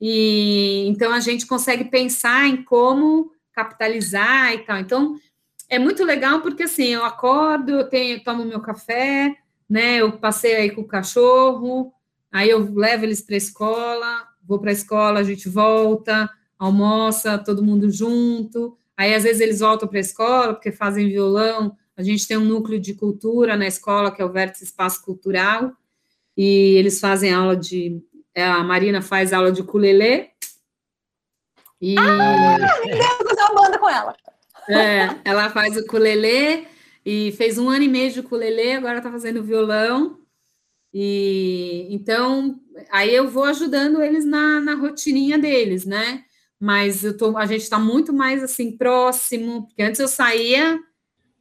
[0.00, 4.78] e então a gente consegue pensar em como capitalizar e tal.
[4.78, 5.16] Então
[5.68, 9.36] é muito legal porque assim eu acordo, eu tenho, tomo meu café,
[9.68, 9.96] né?
[9.96, 11.92] Eu passei aí com o cachorro,
[12.32, 17.36] aí eu levo eles para a escola, vou para a escola, a gente volta, almoça,
[17.36, 18.76] todo mundo junto.
[18.96, 21.76] Aí, às vezes, eles voltam para a escola porque fazem violão.
[21.94, 25.72] A gente tem um núcleo de cultura na escola, que é o Vértice Espaço Cultural,
[26.36, 28.02] e eles fazem aula de.
[28.34, 30.30] É, a Marina faz aula de ukulele.
[31.80, 31.96] E...
[31.98, 34.16] Ah, meu Deus, eu banda com ela.
[34.68, 36.66] É, ela faz o ukulele
[37.04, 40.18] e fez um ano e meio de ukulele, agora está fazendo violão.
[40.92, 42.60] E então
[42.90, 46.24] aí eu vou ajudando eles na, na rotininha deles, né?
[46.60, 50.78] Mas eu tô, a gente está muito mais assim próximo, porque antes eu saía,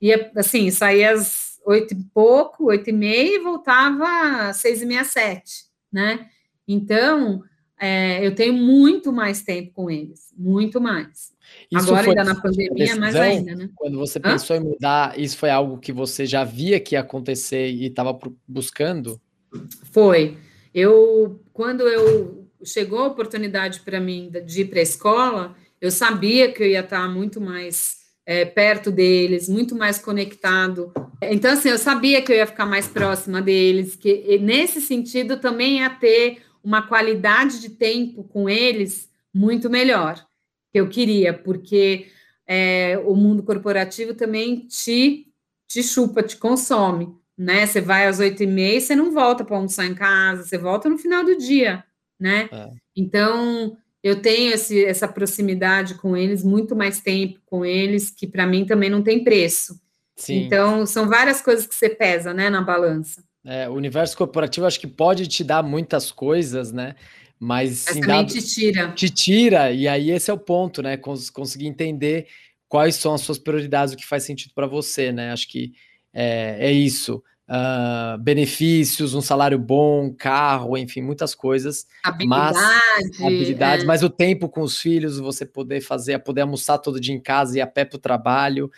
[0.02, 4.86] ia assim, saía às oito e pouco, oito e meia, e voltava às seis e
[4.86, 6.28] meia, sete, né?
[6.68, 7.44] Então
[7.80, 11.36] é, eu tenho muito mais tempo com eles, muito mais.
[11.72, 13.70] Isso Agora, ainda na pandemia, mais ainda, né?
[13.76, 14.60] Quando você pensou Hã?
[14.60, 19.20] em mudar, isso foi algo que você já via que ia acontecer e estava buscando?
[19.92, 20.38] Foi.
[20.74, 26.52] Eu, quando eu chegou a oportunidade para mim de ir para a escola, eu sabia
[26.52, 30.92] que eu ia estar muito mais é, perto deles, muito mais conectado.
[31.22, 35.80] Então, assim, eu sabia que eu ia ficar mais próxima deles, que nesse sentido também
[35.80, 40.16] ia ter uma qualidade de tempo com eles muito melhor,
[40.72, 42.08] que eu queria, porque
[42.46, 45.28] é, o mundo corporativo também te,
[45.68, 47.66] te chupa, te consome né?
[47.66, 50.90] Você vai às oito e meia, você não volta para almoçar em casa, você volta
[50.90, 51.84] no final do dia,
[52.20, 52.50] né?
[52.52, 52.70] É.
[52.96, 58.48] Então eu tenho esse, essa proximidade com eles, muito mais tempo com eles, que para
[58.48, 59.80] mim também não tem preço.
[60.16, 60.46] Sim.
[60.46, 63.24] Então são várias coisas que você pesa, né, na balança.
[63.46, 66.96] É, o universo corporativo acho que pode te dar muitas coisas, né?
[67.40, 68.92] Mas, Mas também dado, te tira.
[68.92, 70.98] Te tira, e aí esse é o ponto, né?
[70.98, 72.28] Cons conseguir entender
[72.68, 75.32] quais são as suas prioridades, o que faz sentido para você, né?
[75.32, 75.72] Acho que
[76.14, 77.24] é, é isso.
[77.50, 81.88] Uh, benefícios, um salário bom, carro, enfim, muitas coisas.
[82.04, 82.58] Habilidade.
[82.58, 83.88] Mas, habilidades, é.
[83.88, 87.56] mas o tempo com os filhos, você poder fazer, poder almoçar todo dia em casa
[87.56, 88.70] e ir a pé para o trabalho.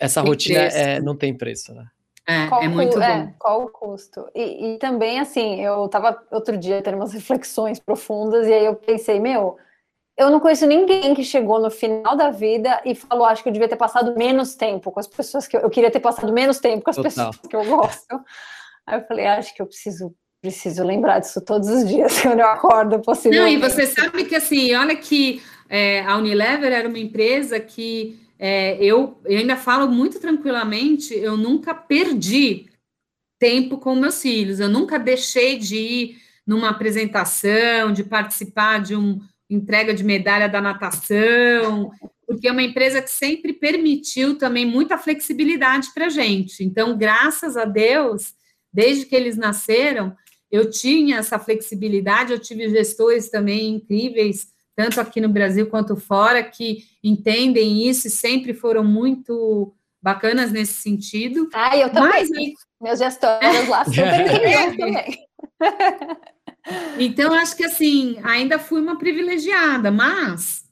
[0.00, 1.86] Essa tem rotina é, não tem preço, né?
[2.26, 3.02] É, qual é muito bom.
[3.02, 4.28] É, qual o custo?
[4.34, 8.74] E, e também, assim, eu estava outro dia tendo umas reflexões profundas, e aí eu
[8.74, 9.56] pensei, meu,
[10.18, 13.52] eu não conheço ninguém que chegou no final da vida e falou, acho que eu
[13.52, 16.58] devia ter passado menos tempo com as pessoas que eu, eu queria ter passado menos
[16.58, 17.30] tempo com as Total.
[17.30, 18.20] pessoas que eu gosto.
[18.84, 22.46] Aí eu falei, acho que eu preciso preciso lembrar disso todos os dias quando eu
[22.46, 23.42] acordo possível.
[23.42, 28.20] Não, e você sabe que assim, olha que é, a Unilever era uma empresa que
[28.38, 32.66] é, eu, eu ainda falo muito tranquilamente, eu nunca perdi
[33.38, 39.20] tempo com meus filhos, eu nunca deixei de ir numa apresentação, de participar de uma
[39.48, 41.90] entrega de medalha da natação,
[42.26, 46.62] porque é uma empresa que sempre permitiu também muita flexibilidade para a gente.
[46.62, 48.34] Então, graças a Deus,
[48.72, 50.14] desde que eles nasceram,
[50.50, 56.40] eu tinha essa flexibilidade, eu tive gestores também incríveis tanto aqui no Brasil quanto fora,
[56.40, 61.48] que entendem isso e sempre foram muito bacanas nesse sentido.
[61.52, 62.28] Ah, eu também.
[62.30, 64.70] Mas, Meus gestores lá super é.
[64.76, 65.18] também.
[66.98, 70.64] Então, acho que assim, ainda fui uma privilegiada, mas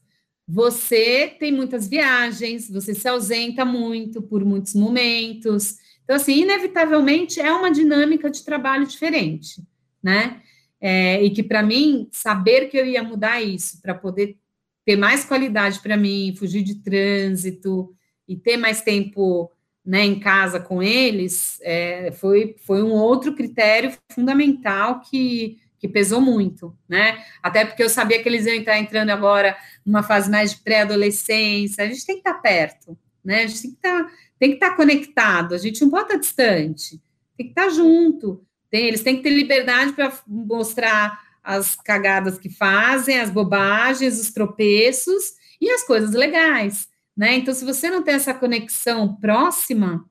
[0.46, 5.76] você tem muitas viagens, você se ausenta muito por muitos momentos.
[6.04, 9.62] Então, assim, inevitavelmente é uma dinâmica de trabalho diferente,
[10.02, 10.40] né?
[10.80, 14.36] É, e que para mim, saber que eu ia mudar isso, para poder
[14.84, 17.92] ter mais qualidade para mim, fugir de trânsito
[18.28, 19.50] e ter mais tempo
[19.84, 26.20] né, em casa com eles, é, foi, foi um outro critério fundamental que, que pesou
[26.20, 27.24] muito, né?
[27.42, 31.84] Até porque eu sabia que eles iam estar entrando agora numa fase mais de pré-adolescência,
[31.84, 33.44] a gente tem que estar perto, né?
[33.44, 37.00] A gente tem que estar, tem que estar conectado, a gente não pode estar distante,
[37.36, 38.44] tem que estar junto.
[38.70, 44.32] Tem, eles têm que ter liberdade para mostrar as cagadas que fazem, as bobagens, os
[44.32, 47.34] tropeços e as coisas legais, né?
[47.34, 50.04] Então, se você não tem essa conexão próxima,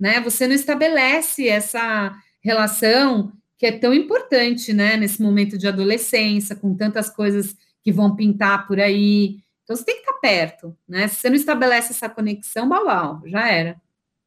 [0.00, 6.54] né, você não estabelece essa relação que é tão importante, né, nesse momento de adolescência,
[6.54, 9.40] com tantas coisas que vão pintar por aí.
[9.64, 11.08] Então, você tem que estar perto, né?
[11.08, 13.76] Se você não estabelece essa conexão, bau, já era.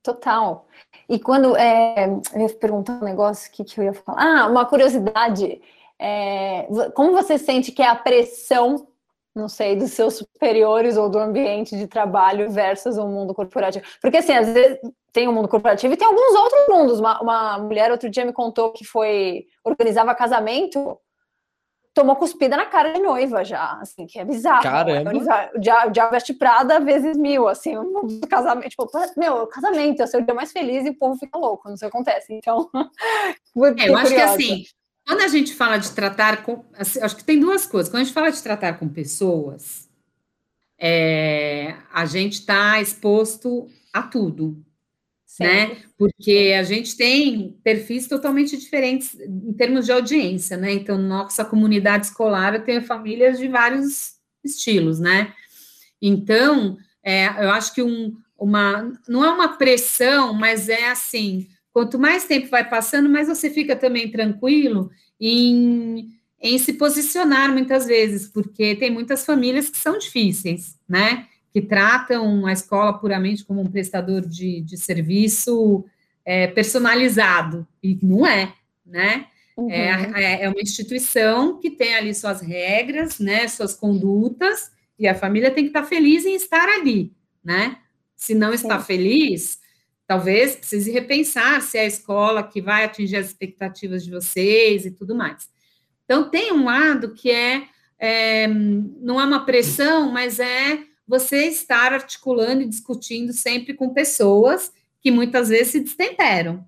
[0.03, 0.67] Total.
[1.07, 4.21] E quando é, eu ia perguntar um negócio que, que eu ia falar.
[4.21, 5.61] Ah, uma curiosidade.
[5.97, 8.87] É, como você sente que é a pressão,
[9.33, 13.85] não sei, dos seus superiores ou do ambiente de trabalho versus o mundo corporativo?
[14.01, 14.79] Porque assim, às vezes
[15.13, 16.99] tem o mundo corporativo e tem alguns outros mundos.
[16.99, 20.97] Uma, uma mulher outro dia me contou que foi organizava casamento
[21.93, 24.63] tomou cuspida na cara de noiva já, assim, que é bizarro.
[24.63, 25.11] Caramba.
[25.53, 25.59] O
[25.91, 30.33] diabo veste Prada vezes mil, assim, um casamento, tipo, meu, casamento é o seu dia
[30.33, 32.33] mais feliz e o povo fica louco quando isso acontece.
[32.33, 32.69] Então,
[33.77, 34.63] é, eu acho que assim,
[35.05, 37.91] quando a gente fala de tratar com, assim, acho que tem duas coisas.
[37.91, 39.89] Quando a gente fala de tratar com pessoas,
[40.79, 44.63] é, a gente está exposto a tudo
[45.41, 45.77] né?
[45.97, 50.71] Porque a gente tem perfis totalmente diferentes em termos de audiência, né?
[50.73, 54.13] Então, nossa comunidade escolar tem famílias de vários
[54.43, 55.33] estilos, né?
[56.01, 61.99] Então, é, eu acho que um, uma não é uma pressão, mas é assim: quanto
[61.99, 64.89] mais tempo vai passando, mais você fica também tranquilo
[65.19, 66.09] em,
[66.41, 71.27] em se posicionar muitas vezes, porque tem muitas famílias que são difíceis, né?
[71.51, 75.85] Que tratam a escola puramente como um prestador de, de serviço
[76.25, 78.53] é, personalizado, e não é,
[78.85, 79.27] né?
[79.57, 79.69] Uhum.
[79.69, 85.51] É, é, uma instituição que tem ali suas regras, né, suas condutas, e a família
[85.51, 87.11] tem que estar feliz em estar ali,
[87.43, 87.77] né?
[88.15, 88.85] Se não está Sim.
[88.85, 89.59] feliz,
[90.07, 94.91] talvez precise repensar se é a escola que vai atingir as expectativas de vocês e
[94.91, 95.49] tudo mais.
[96.05, 97.63] Então, tem um lado que é,
[97.97, 104.71] é não é uma pressão, mas é você estar articulando e discutindo sempre com pessoas
[105.01, 106.65] que muitas vezes se destemperam,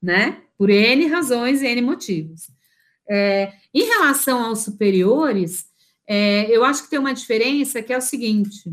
[0.00, 0.42] né?
[0.56, 2.48] Por N razões e N motivos.
[3.08, 5.66] É, em relação aos superiores,
[6.06, 8.72] é, eu acho que tem uma diferença que é o seguinte: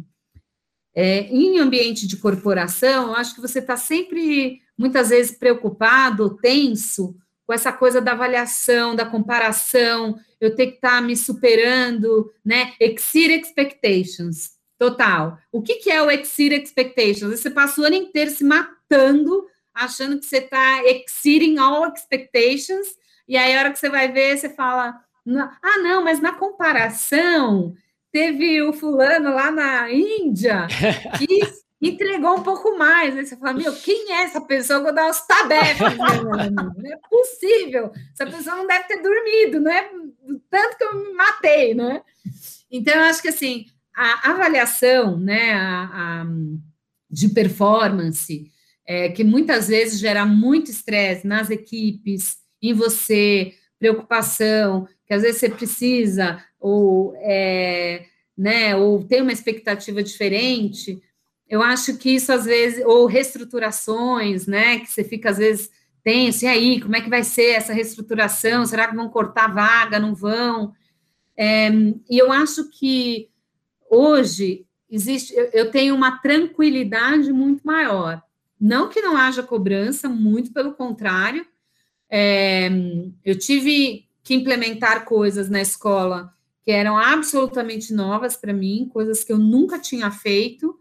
[0.93, 7.15] é, em ambiente de corporação, eu acho que você está sempre, muitas vezes, preocupado, tenso,
[7.47, 12.73] com essa coisa da avaliação, da comparação, eu ter que estar tá me superando, né?
[12.79, 14.56] Exceed expectations.
[14.77, 15.37] Total.
[15.51, 17.39] O que, que é o exceed expectations?
[17.39, 22.87] Você passa o ano inteiro se matando, achando que você está exceeding all expectations,
[23.27, 24.99] e aí a hora que você vai ver, você fala,
[25.61, 27.75] ah, não, mas na comparação,
[28.11, 30.67] teve o fulano lá na Índia
[31.17, 31.39] que
[31.81, 33.15] entregou um pouco mais.
[33.15, 34.79] Aí você fala, meu, quem é essa pessoa?
[34.79, 37.91] Eu vou dar os tabefes, Não é possível.
[38.13, 39.89] Essa pessoa não deve ter dormido, não é
[40.49, 42.01] tanto que eu me matei, né?
[42.71, 43.65] Então, eu acho que assim,
[43.97, 46.27] a avaliação né, a, a,
[47.09, 48.51] de performance
[48.85, 55.39] é, que muitas vezes gera muito estresse nas equipes, em você, preocupação, que às vezes
[55.39, 58.05] você precisa, ou, é,
[58.37, 61.01] né, ou tem uma expectativa diferente,
[61.49, 65.69] eu acho que isso às vezes, ou reestruturações, né, que você fica às vezes
[66.03, 68.65] tenso, e aí, como é que vai ser essa reestruturação?
[68.65, 69.99] Será que vão cortar vaga?
[69.99, 70.73] Não vão?
[71.35, 71.69] É,
[72.09, 73.29] e eu acho que
[73.89, 78.21] hoje existe, eu, eu tenho uma tranquilidade muito maior.
[78.59, 81.45] Não que não haja cobrança, muito pelo contrário.
[82.09, 82.69] É,
[83.23, 86.33] eu tive que implementar coisas na escola
[86.63, 90.77] que eram absolutamente novas para mim, coisas que eu nunca tinha feito,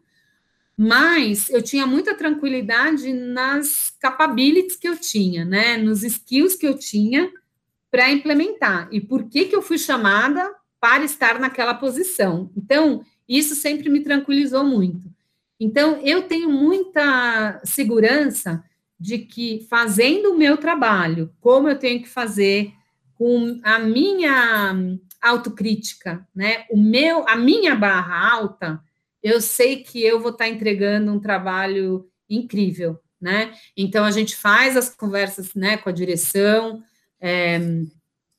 [0.77, 6.77] mas eu tinha muita tranquilidade nas capabilities que eu tinha, né, nos skills que eu
[6.77, 7.33] tinha
[7.89, 12.51] para implementar e por que que eu fui chamada para estar naquela posição.
[12.57, 15.11] Então, isso sempre me tranquilizou muito.
[15.59, 18.63] Então, eu tenho muita segurança
[18.99, 22.73] de que fazendo o meu trabalho, como eu tenho que fazer,
[23.15, 24.75] com a minha
[25.21, 26.65] autocrítica, né?
[26.71, 28.81] O meu, a minha barra alta,
[29.23, 33.53] eu sei que eu vou estar entregando um trabalho incrível, né?
[33.77, 36.83] Então a gente faz as conversas, né, com a direção,
[37.21, 37.59] é,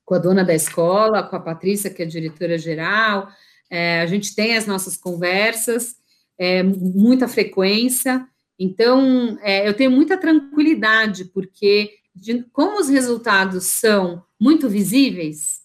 [0.08, 3.28] com a dona da escola, com a Patrícia, que é diretora geral,
[3.70, 5.97] é, a gente tem as nossas conversas,
[6.39, 8.26] é, muita frequência.
[8.58, 15.58] Então, é, eu tenho muita tranquilidade, porque de, como os resultados são muito visíveis,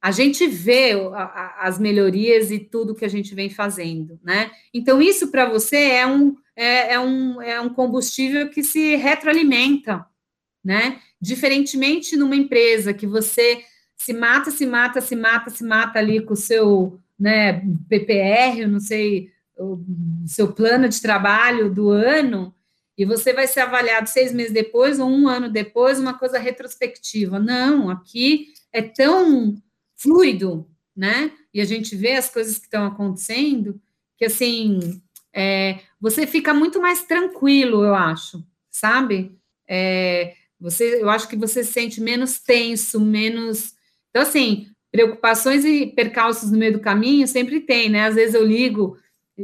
[0.00, 4.50] a gente vê a, a, as melhorias e tudo que a gente vem fazendo, né?
[4.72, 10.06] Então, isso para você é um, é, é, um, é um combustível que se retroalimenta,
[10.64, 10.98] né?
[11.20, 13.62] Diferentemente numa empresa que você
[13.96, 18.80] se mata, se mata, se mata, se mata ali com o seu né, PPR, não
[18.80, 19.78] sei, o
[20.26, 22.54] seu plano de trabalho do ano,
[22.96, 27.38] e você vai ser avaliado seis meses depois ou um ano depois, uma coisa retrospectiva.
[27.38, 29.56] Não, aqui é tão
[29.96, 30.66] fluido,
[30.96, 31.32] né?
[31.52, 33.80] E a gente vê as coisas que estão acontecendo,
[34.16, 35.00] que assim,
[35.32, 39.38] é, você fica muito mais tranquilo, eu acho, sabe?
[39.68, 43.74] É, você, eu acho que você se sente menos tenso, menos.
[44.10, 48.06] Então, assim, preocupações e percalços no meio do caminho sempre tem, né?
[48.06, 48.98] Às vezes eu ligo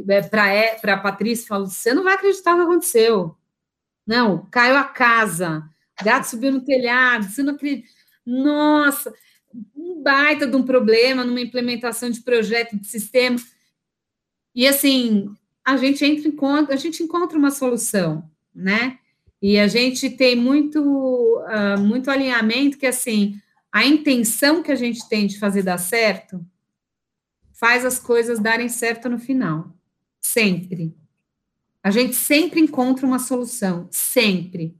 [0.08, 3.36] é, para a Patrícia e falo: você não vai acreditar o que aconteceu.
[4.06, 5.64] Não, caiu a casa,
[6.02, 7.88] gato subiu no telhado, você não acredita.
[8.24, 9.12] Nossa,
[9.74, 13.38] um baita de um problema numa implementação de projeto de sistema.
[14.54, 18.98] E assim, a gente entra em a gente encontra uma solução, né?
[19.40, 23.40] E a gente tem muito, uh, muito alinhamento que assim
[23.76, 26.44] a intenção que a gente tem de fazer dar certo
[27.52, 29.70] faz as coisas darem certo no final.
[30.18, 30.96] Sempre.
[31.82, 34.74] A gente sempre encontra uma solução, sempre,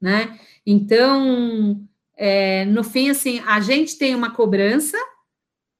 [0.00, 0.38] né?
[0.66, 1.82] Então,
[2.14, 4.98] é, no fim, assim, a gente tem uma cobrança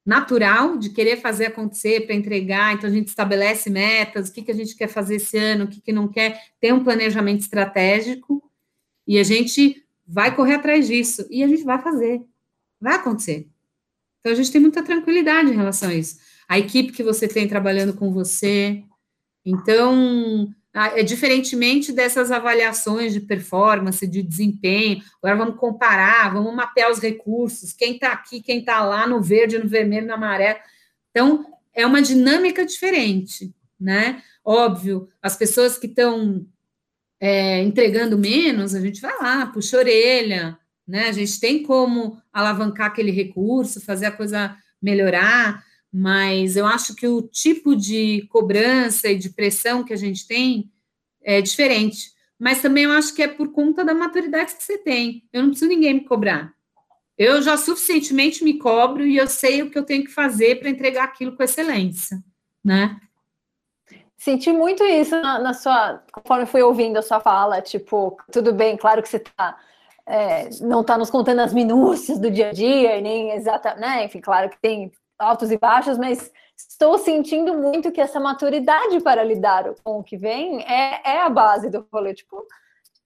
[0.05, 4.51] natural de querer fazer acontecer para entregar, então a gente estabelece metas, o que, que
[4.51, 8.43] a gente quer fazer esse ano, o que, que não quer, tem um planejamento estratégico
[9.07, 12.21] e a gente vai correr atrás disso e a gente vai fazer.
[12.79, 13.47] Vai acontecer.
[14.19, 16.17] Então, a gente tem muita tranquilidade em relação a isso.
[16.47, 18.83] A equipe que você tem trabalhando com você.
[19.45, 25.03] Então, é diferentemente dessas avaliações de performance, de desempenho.
[25.21, 29.59] Agora vamos comparar, vamos mapear os recursos, quem está aqui, quem está lá, no verde,
[29.59, 30.59] no vermelho, no amarelo.
[31.11, 31.45] Então,
[31.75, 34.23] é uma dinâmica diferente, né?
[34.43, 36.45] Óbvio, as pessoas que estão
[37.19, 40.57] é, entregando menos, a gente vai lá, puxa a orelha,
[40.87, 41.07] né?
[41.07, 45.63] A gente tem como alavancar aquele recurso, fazer a coisa melhorar,
[45.93, 50.71] mas eu acho que o tipo de cobrança e de pressão que a gente tem
[51.21, 52.11] é diferente.
[52.39, 55.23] Mas também eu acho que é por conta da maturidade que você tem.
[55.31, 56.51] Eu não preciso ninguém me cobrar.
[57.15, 60.69] Eu já suficientemente me cobro e eu sei o que eu tenho que fazer para
[60.69, 62.17] entregar aquilo com excelência,
[62.65, 62.99] né?
[64.17, 68.77] Senti muito isso na, na sua, conforme fui ouvindo a sua fala, tipo, tudo bem,
[68.77, 69.59] claro que você está
[70.05, 74.05] é, não está nos contando as minúcias do dia a dia, nem exata, né?
[74.05, 79.23] Enfim, claro que tem altos e baixos, mas estou sentindo muito que essa maturidade para
[79.23, 82.13] lidar com o que vem é, é a base do rolê.
[82.13, 82.45] Tipo,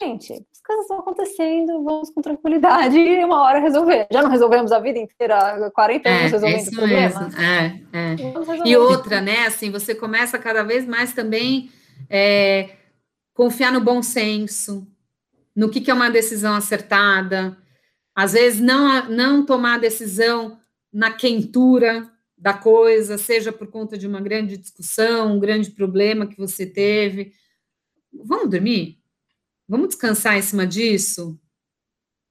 [0.02, 4.08] gente, as coisas estão acontecendo, vamos com tranquilidade e uma hora resolver.
[4.12, 7.36] Já não resolvemos a vida inteira, 40 anos é, resolvendo problemas?
[7.40, 8.16] É, é.
[8.66, 9.48] E outra, né?
[9.48, 11.72] Assim, você começa cada vez mais também
[12.10, 12.70] é,
[13.34, 14.88] confiar no bom senso,
[15.56, 17.58] no que, que é uma decisão acertada,
[18.16, 20.60] às vezes não, não tomar a decisão
[20.92, 26.38] na quentura da coisa, seja por conta de uma grande discussão, um grande problema que
[26.38, 27.34] você teve.
[28.14, 29.00] Vamos dormir?
[29.68, 31.40] Vamos descansar em cima disso?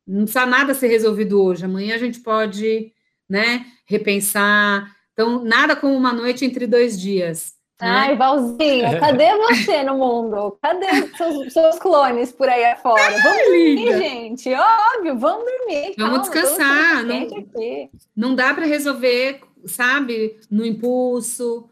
[0.07, 1.65] Não precisa nada ser resolvido hoje.
[1.65, 2.93] Amanhã a gente pode,
[3.29, 4.95] né, repensar.
[5.13, 7.56] Então, nada como uma noite entre dois dias.
[7.81, 7.89] Né?
[7.89, 10.59] Ai, Valzinho, cadê você no mundo?
[10.63, 13.21] Cadê seus, seus clones por aí afora?
[13.23, 14.55] Vamos dormir, gente.
[14.55, 15.95] Óbvio, vamos dormir.
[15.99, 17.05] Vamos Calma, descansar.
[17.05, 21.69] Não, não dá para resolver, sabe, no impulso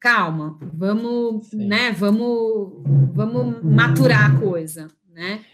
[0.00, 1.66] calma, vamos, Sim.
[1.66, 2.72] né, vamos,
[3.12, 5.44] vamos maturar a coisa, né?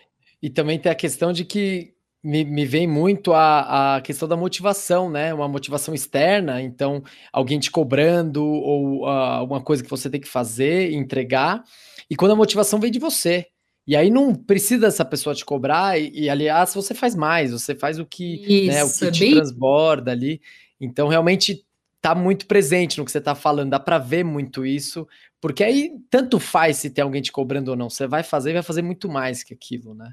[0.40, 1.95] E também tem a questão de que
[2.26, 5.32] me, me vem muito a, a questão da motivação, né?
[5.32, 10.26] Uma motivação externa, então alguém te cobrando ou uh, alguma coisa que você tem que
[10.26, 11.62] fazer, entregar,
[12.10, 13.46] e quando a motivação vem de você.
[13.86, 17.76] E aí não precisa dessa pessoa te cobrar, e, e aliás, você faz mais, você
[17.76, 19.34] faz o que, Isso, né, o que te bem...
[19.34, 20.40] transborda ali.
[20.80, 21.64] Então, realmente
[22.00, 25.06] tá muito presente no que você tá falando, dá para ver muito isso,
[25.40, 28.54] porque aí tanto faz se tem alguém te cobrando ou não, você vai fazer e
[28.54, 30.12] vai fazer muito mais que aquilo, né?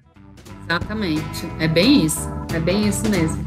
[0.65, 3.45] Exatamente, é bem isso, é bem isso mesmo.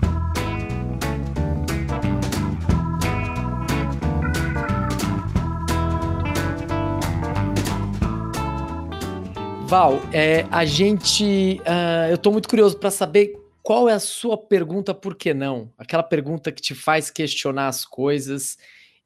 [9.66, 14.38] Val, é, a gente, uh, eu estou muito curioso para saber qual é a sua
[14.38, 15.72] pergunta por que não?
[15.76, 18.56] Aquela pergunta que te faz questionar as coisas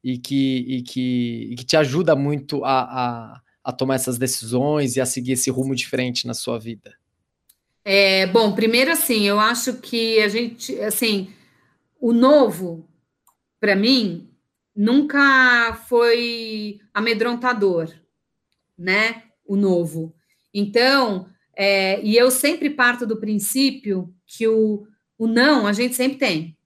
[0.03, 4.95] e que, e que, e que te ajuda muito a, a, a, tomar essas decisões
[4.95, 6.95] e a seguir esse rumo diferente na sua vida?
[7.83, 11.33] É, bom, primeiro assim, eu acho que a gente, assim,
[11.99, 12.87] o novo,
[13.59, 14.29] para mim,
[14.75, 17.91] nunca foi amedrontador,
[18.77, 19.23] né?
[19.45, 20.15] O novo.
[20.53, 24.87] Então, é, e eu sempre parto do princípio que o,
[25.17, 26.57] o não a gente sempre tem.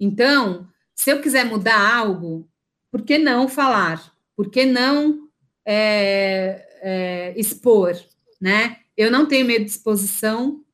[0.00, 0.68] Então,
[1.02, 2.48] se eu quiser mudar algo,
[2.88, 4.14] por que não falar?
[4.36, 5.28] Por que não
[5.66, 8.00] é, é, expor?
[8.40, 8.78] Né?
[8.96, 10.64] Eu não tenho medo de exposição,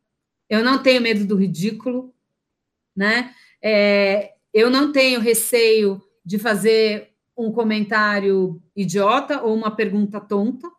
[0.46, 2.14] eu não tenho medo do ridículo,
[2.94, 3.34] né?
[3.62, 10.70] É, eu não tenho receio de fazer um comentário idiota ou uma pergunta tonta,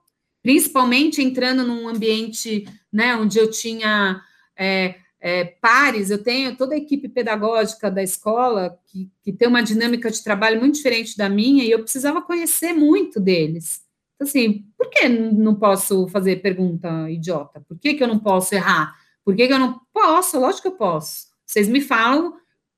[0.43, 4.21] principalmente entrando num ambiente né, onde eu tinha
[4.55, 9.61] é, é, pares, eu tenho toda a equipe pedagógica da escola que, que tem uma
[9.61, 13.81] dinâmica de trabalho muito diferente da minha e eu precisava conhecer muito deles.
[14.15, 17.61] Então, assim, por que não posso fazer pergunta idiota?
[17.61, 18.95] Por que, que eu não posso errar?
[19.23, 20.39] Por que, que eu não posso?
[20.39, 21.27] Lógico que eu posso.
[21.45, 22.35] Vocês me falam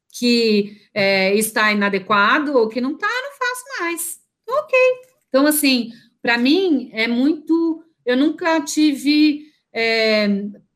[0.09, 4.19] que é, está inadequado ou que não está, não faço mais.
[4.49, 4.79] Ok.
[5.29, 7.83] Então, assim, para mim é muito.
[8.05, 10.27] Eu nunca tive é,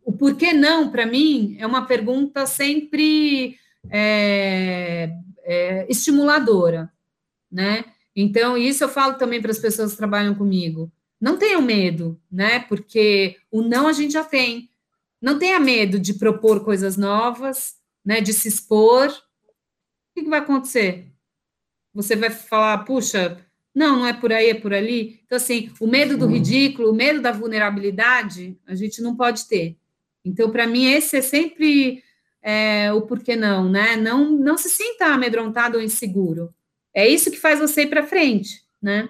[0.05, 3.57] o porquê não, para mim, é uma pergunta sempre
[3.89, 5.11] é,
[5.43, 6.93] é, estimuladora,
[7.51, 7.83] né?
[8.15, 10.91] Então, isso eu falo também para as pessoas que trabalham comigo.
[11.19, 12.59] Não tenham medo, né?
[12.59, 14.69] Porque o não a gente já tem.
[15.19, 17.75] Não tenha medo de propor coisas novas,
[18.05, 18.21] né?
[18.21, 19.09] De se expor.
[19.09, 19.13] O
[20.15, 21.11] que, que vai acontecer?
[21.93, 23.43] Você vai falar, puxa,
[23.73, 25.19] não, não é por aí, é por ali.
[25.25, 29.77] Então, assim, o medo do ridículo, o medo da vulnerabilidade, a gente não pode ter.
[30.25, 32.03] Então, para mim, esse é sempre
[32.41, 33.95] é, o porquê não, né?
[33.95, 36.53] Não, não se sinta amedrontado ou inseguro.
[36.93, 39.09] É isso que faz você ir para frente, né?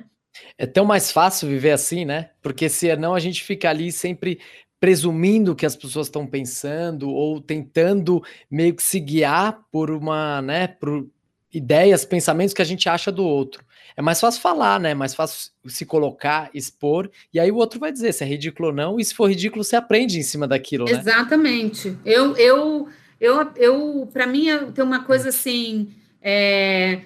[0.57, 2.31] É tão mais fácil viver assim, né?
[2.41, 4.39] Porque se não, a gente fica ali sempre
[4.79, 10.67] presumindo que as pessoas estão pensando ou tentando meio que se guiar por uma, né,
[10.67, 11.07] por
[11.51, 13.65] ideias, pensamentos que a gente acha do outro.
[13.97, 14.91] É mais fácil falar, né?
[14.91, 18.69] É mais fácil se colocar, expor, e aí o outro vai dizer se é ridículo
[18.69, 20.91] ou não, e se for ridículo, você aprende em cima daquilo, né?
[20.91, 21.97] Exatamente.
[22.03, 22.89] Eu, eu,
[23.19, 25.89] eu, eu para mim, tem uma coisa assim.
[26.21, 27.01] É,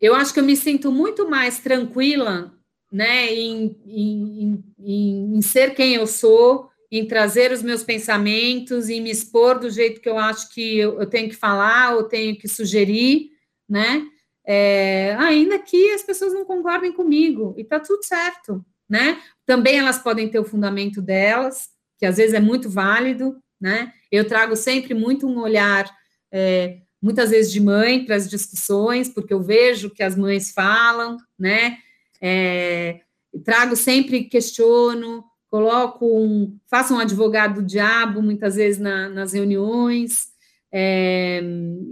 [0.00, 2.52] eu acho que eu me sinto muito mais tranquila,
[2.90, 9.00] né, em, em, em, em ser quem eu sou, em trazer os meus pensamentos, em
[9.00, 12.36] me expor do jeito que eu acho que eu, eu tenho que falar ou tenho
[12.38, 13.30] que sugerir,
[13.68, 14.06] né?
[14.46, 19.20] É, ainda que as pessoas não concordem comigo, e tá tudo certo, né?
[19.46, 21.68] Também elas podem ter o fundamento delas,
[21.98, 23.92] que às vezes é muito válido, né?
[24.10, 25.90] Eu trago sempre muito um olhar,
[26.30, 31.16] é, muitas vezes de mãe para as discussões, porque eu vejo que as mães falam,
[31.38, 31.78] né?
[32.20, 33.00] É,
[33.44, 40.33] trago sempre, questiono, coloco um, faço um advogado do diabo muitas vezes na, nas reuniões,
[40.76, 41.40] é,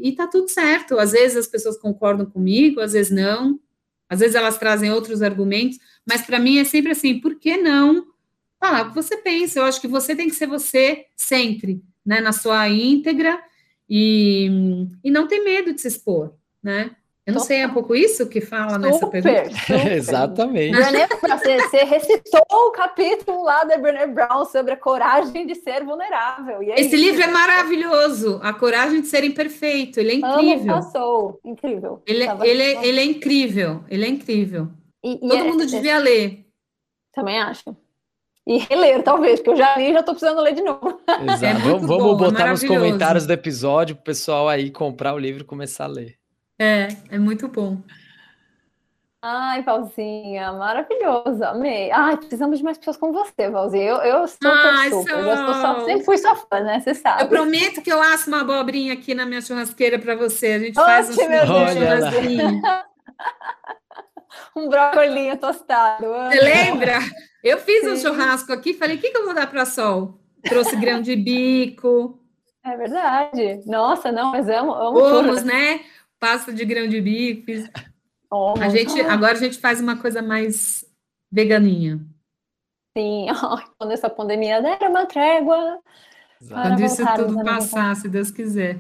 [0.03, 0.99] e tá tudo certo.
[0.99, 3.61] Às vezes as pessoas concordam comigo, às vezes não.
[4.09, 8.09] Às vezes elas trazem outros argumentos, mas para mim é sempre assim: por que não
[8.59, 9.61] falar o que você pensa?
[9.61, 13.41] Eu acho que você tem que ser você sempre, né, na sua íntegra
[13.89, 14.51] e,
[15.05, 16.91] e não ter medo de se expor, né?
[17.25, 19.51] Eu não sei, é um pouco isso que fala super, nessa pergunta?
[19.55, 19.93] Super.
[19.95, 20.75] Exatamente.
[20.75, 25.85] Brené, você, você, recitou o capítulo lá da Brené Brown sobre a coragem de ser
[25.85, 26.61] vulnerável.
[26.63, 26.97] É Esse isso.
[26.97, 30.01] livro é maravilhoso, A Coragem de Ser Imperfeito.
[30.01, 30.75] Ele é incrível.
[30.75, 31.41] Amo, passou.
[31.45, 32.03] Incrível.
[32.07, 33.85] Ele, é, ele, é, ele é incrível.
[33.89, 34.69] Ele é incrível.
[35.05, 36.45] E, Todo é, mundo devia ler.
[37.15, 37.77] Também acho.
[38.45, 41.01] E reler, talvez, porque eu já li e já estou precisando ler de novo.
[41.23, 41.45] Exato.
[41.45, 45.43] É vamos bom, botar nos comentários do episódio para o pessoal aí comprar o livro
[45.43, 46.22] e começar a ler.
[46.59, 47.79] É, é muito bom.
[49.25, 51.93] Ai, Valzinha, maravilhoso, amei.
[51.93, 53.85] Ai, precisamos de mais pessoas como você, Valzinha.
[53.85, 56.81] Eu, eu estou Ai, super, eu só, sempre fui sua fã, né?
[56.81, 57.23] Você sabe.
[57.23, 60.47] Eu prometo que eu asso uma abobrinha aqui na minha churrasqueira para você.
[60.49, 62.63] A gente faz um churrasquinho.
[64.57, 66.05] um brócolinho tostado.
[66.05, 66.99] Você lembra?
[67.45, 67.93] Eu fiz Sim.
[67.93, 70.19] um churrasco aqui, falei, o que, que eu vou dar para Sol?
[70.43, 72.19] Trouxe grão de bico.
[72.65, 73.63] É verdade.
[73.67, 75.81] Nossa, não, mas amo, amo Ovos, né?
[76.23, 77.51] Pasta de grão de bico.
[78.31, 80.85] Oh, a gente, agora a gente faz uma coisa mais
[81.33, 81.99] veganinha.
[82.97, 83.27] Sim,
[83.77, 85.81] quando essa pandemia der uma trégua.
[86.49, 88.79] Quando isso tudo passar, se Deus quiser.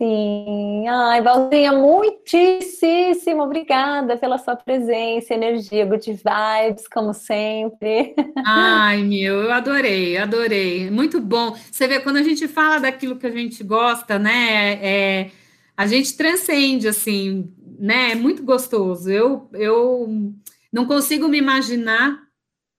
[0.00, 8.14] Sim, ai, Valzinha, muitíssimo obrigada pela sua presença, energia, good vibes, como sempre.
[8.44, 11.54] Ai, meu, eu adorei, adorei, muito bom.
[11.70, 15.30] Você vê, quando a gente fala daquilo que a gente gosta, né, é,
[15.76, 18.12] a gente transcende, assim, né?
[18.12, 19.10] É muito gostoso.
[19.10, 20.32] Eu, eu
[20.72, 22.22] não consigo me imaginar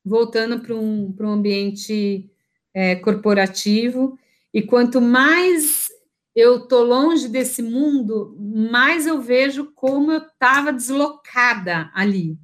[0.03, 2.29] voltando para um, um ambiente
[2.73, 4.17] é, corporativo.
[4.53, 5.89] E quanto mais
[6.35, 12.37] eu tô longe desse mundo, mais eu vejo como eu estava deslocada ali,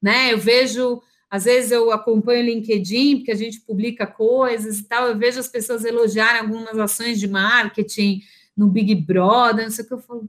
[0.00, 0.32] né?
[0.32, 5.08] Eu vejo, às vezes eu acompanho o LinkedIn, porque a gente publica coisas e tal,
[5.08, 8.20] eu vejo as pessoas elogiarem algumas ações de marketing
[8.56, 10.28] no Big Brother, não sei o que eu falo,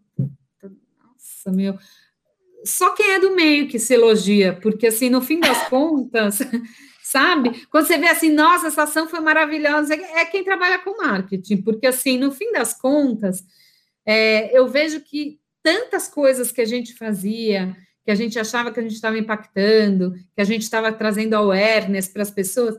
[1.02, 1.78] nossa, meu.
[2.66, 6.40] Só quem é do meio que se elogia, porque assim, no fim das contas,
[7.04, 7.66] sabe?
[7.68, 11.88] Quando você vê assim, nossa, essa ação foi maravilhosa, é quem trabalha com marketing, porque
[11.88, 13.44] assim, no fim das contas,
[14.06, 18.80] é, eu vejo que tantas coisas que a gente fazia, que a gente achava que
[18.80, 22.78] a gente estava impactando, que a gente estava trazendo awareness para as pessoas,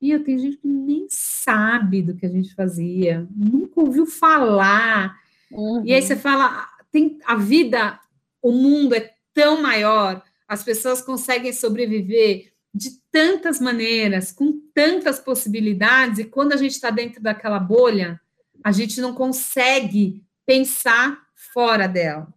[0.00, 5.18] e tenho gente que nem sabe do que a gente fazia, nunca ouviu falar.
[5.50, 5.82] Uhum.
[5.84, 8.00] E aí você fala, tem a vida,
[8.40, 16.18] o mundo é tão maior, as pessoas conseguem sobreviver de tantas maneiras, com tantas possibilidades,
[16.18, 18.20] e quando a gente está dentro daquela bolha,
[18.62, 21.20] a gente não consegue pensar
[21.52, 22.32] fora dela.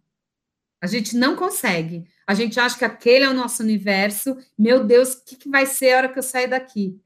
[0.80, 2.04] A gente não consegue.
[2.26, 4.36] A gente acha que aquele é o nosso universo.
[4.58, 7.00] Meu Deus, o que, que vai ser a hora que eu sair daqui?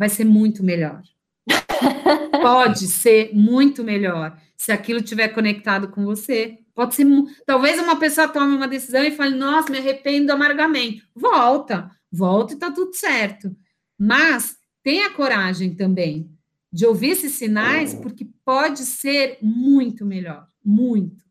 [0.00, 1.02] Vai ser muito melhor.
[2.40, 6.56] Pode ser muito melhor se aquilo estiver conectado com você.
[6.74, 7.04] Pode ser,
[7.44, 11.06] talvez uma pessoa tome uma decisão e fale, nossa, me arrependo amargamente.
[11.14, 13.54] Volta, volta e tá tudo certo.
[13.98, 16.34] Mas tenha coragem também
[16.72, 21.22] de ouvir esses sinais, porque pode ser muito melhor, muito,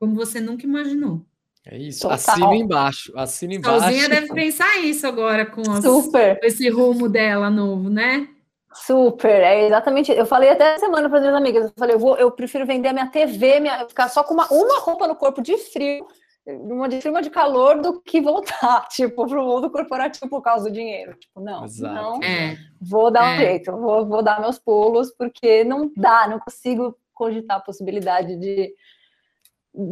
[0.00, 1.24] como você nunca imaginou.
[1.70, 2.54] É isso, Total.
[2.54, 3.80] e embaixo, e embaixo.
[3.80, 6.10] Solzinha deve pensar isso agora com, as, com
[6.42, 8.26] esse rumo dela novo, né?
[8.72, 10.10] Super, é exatamente.
[10.10, 12.88] Eu falei até semana para as minhas amigas, eu falei, eu, vou, eu prefiro vender
[12.88, 16.06] a minha TV, minha, ficar só com uma, uma roupa no corpo de frio,
[16.46, 20.70] uma de frio de calor, do que voltar, tipo, para o mundo corporativo por causa
[20.70, 21.14] do dinheiro.
[21.18, 21.94] Tipo, não, Exato.
[21.94, 22.56] não, é.
[22.80, 23.38] vou dar um é.
[23.38, 28.72] jeito, vou, vou dar meus pulos, porque não dá, não consigo cogitar a possibilidade de,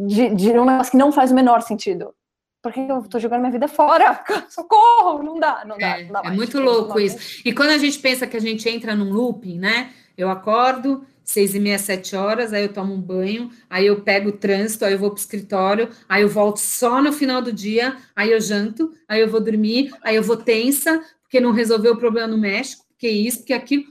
[0.07, 2.13] de, de um negócio que não faz o menor sentido
[2.61, 4.23] porque eu tô jogando minha vida fora.
[4.49, 5.23] Socorro!
[5.23, 5.99] Não dá, não dá.
[5.99, 7.41] É, não dá é muito louco isso.
[7.45, 9.93] E quando a gente pensa que a gente entra num looping, né?
[10.17, 14.29] Eu acordo, seis e meia, sete horas, aí eu tomo um banho, aí eu pego
[14.29, 17.53] o trânsito, aí eu vou para o escritório, aí eu volto só no final do
[17.53, 21.93] dia, aí eu janto, aí eu vou dormir, aí eu vou tensa, porque não resolveu
[21.93, 23.83] o problema no México, porque isso, porque aquilo.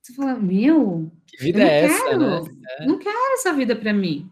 [0.00, 1.10] Você fala, meu.
[1.26, 2.04] Que vida é essa?
[2.04, 2.42] Quero, né?
[2.78, 2.86] é.
[2.86, 4.30] Não quero essa vida para mim.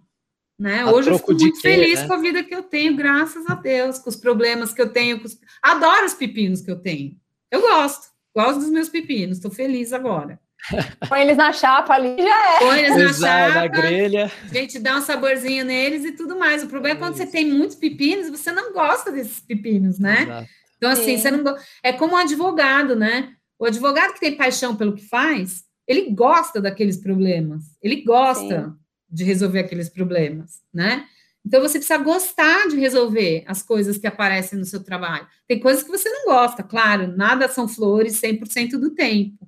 [0.62, 0.86] Né?
[0.86, 2.06] Hoje eu fico muito quê, feliz né?
[2.06, 5.20] com a vida que eu tenho, graças a Deus, com os problemas que eu tenho.
[5.20, 5.36] Os...
[5.60, 7.16] Adoro os pepinos que eu tenho.
[7.50, 10.38] Eu gosto, gosto dos meus pepinos, estou feliz agora.
[11.08, 12.58] Põe eles na chapa ali, já é.
[12.60, 14.32] Põe eles na chapa, na grelha.
[14.48, 16.62] A gente dá um saborzinho neles e tudo mais.
[16.62, 20.22] O problema é, quando você tem muitos pepinos, você não gosta desses pepinos, né?
[20.22, 20.48] Exato.
[20.76, 21.18] Então, assim, Sim.
[21.18, 23.32] você não é como um advogado, né?
[23.58, 28.66] O advogado que tem paixão pelo que faz, ele gosta daqueles problemas, ele gosta.
[28.68, 28.81] Sim
[29.12, 31.06] de resolver aqueles problemas, né?
[31.44, 35.26] Então você precisa gostar de resolver as coisas que aparecem no seu trabalho.
[35.46, 39.46] Tem coisas que você não gosta, claro, nada são flores 100% do tempo.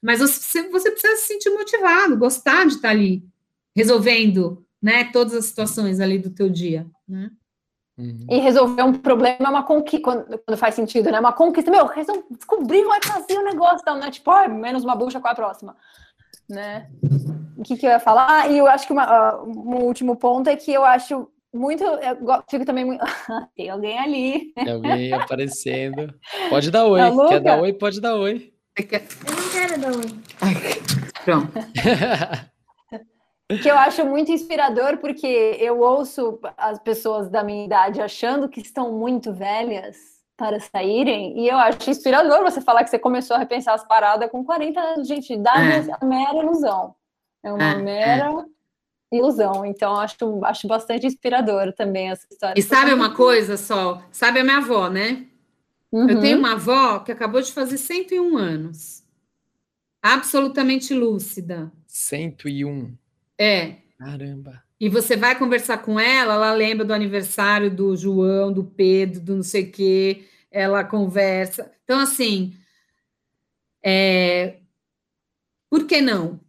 [0.00, 3.24] Mas você, você precisa se sentir motivado, gostar de estar ali
[3.74, 7.30] resolvendo né, todas as situações ali do teu dia, né?
[7.98, 8.26] Uhum.
[8.28, 11.20] E resolver um problema é uma conquista, quando, quando, faz sentido, né?
[11.20, 11.88] Uma conquista, meu,
[12.30, 14.10] descobrir, vai fazer o negócio, então, né?
[14.10, 15.76] Tipo, oh, menos uma bucha, qual é a próxima?
[16.48, 16.90] Né?
[17.62, 18.50] O que, que eu ia falar?
[18.50, 21.84] E eu acho que uma, uh, um último ponto é que eu acho muito.
[21.84, 23.04] Eu fico também muito.
[23.54, 24.52] Tem alguém ali.
[24.52, 26.12] Tem alguém aparecendo.
[26.50, 27.00] Pode dar oi.
[27.28, 27.72] Quer dar oi?
[27.72, 28.52] Pode dar oi.
[28.76, 28.88] Eu não
[29.52, 30.06] quero dar oi.
[31.24, 31.52] Pronto.
[33.62, 38.60] que eu acho muito inspirador, porque eu ouço as pessoas da minha idade achando que
[38.60, 39.96] estão muito velhas
[40.36, 44.28] para saírem, e eu acho inspirador você falar que você começou a repensar as paradas
[44.30, 45.06] com 40 anos.
[45.06, 46.96] Gente, idade é, é mera ilusão.
[47.42, 49.16] É uma é, mera é.
[49.16, 49.64] ilusão.
[49.66, 52.58] Então, acho, acho bastante inspirador também essa história.
[52.58, 54.00] E sabe uma coisa, Sol?
[54.12, 55.26] Sabe a minha avó, né?
[55.90, 56.08] Uhum.
[56.08, 59.02] Eu tenho uma avó que acabou de fazer 101 anos.
[60.00, 61.70] Absolutamente lúcida.
[61.86, 62.96] 101.
[63.38, 63.76] É.
[63.98, 64.62] Caramba.
[64.80, 69.36] E você vai conversar com ela, ela lembra do aniversário do João, do Pedro, do
[69.36, 71.70] não sei o quê, ela conversa.
[71.84, 72.52] Então, assim,
[73.84, 74.56] é...
[75.70, 76.40] por que não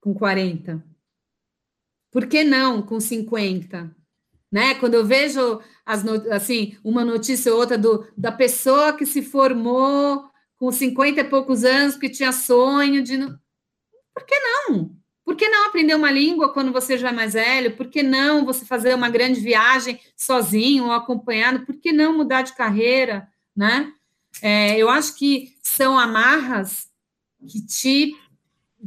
[0.00, 0.84] com 40?
[2.10, 3.94] Por que não com 50?
[4.50, 4.74] Né?
[4.76, 10.28] Quando eu vejo as assim, uma notícia ou outra do, da pessoa que se formou
[10.56, 13.18] com 50 e poucos anos, que tinha sonho de.
[14.14, 14.98] Por que não?
[15.24, 17.76] Por que não aprender uma língua quando você já é mais velho?
[17.76, 21.66] Por que não você fazer uma grande viagem sozinho ou acompanhado?
[21.66, 23.92] Por que não mudar de carreira, né?
[24.40, 26.88] É, eu acho que são amarras
[27.46, 28.16] que te,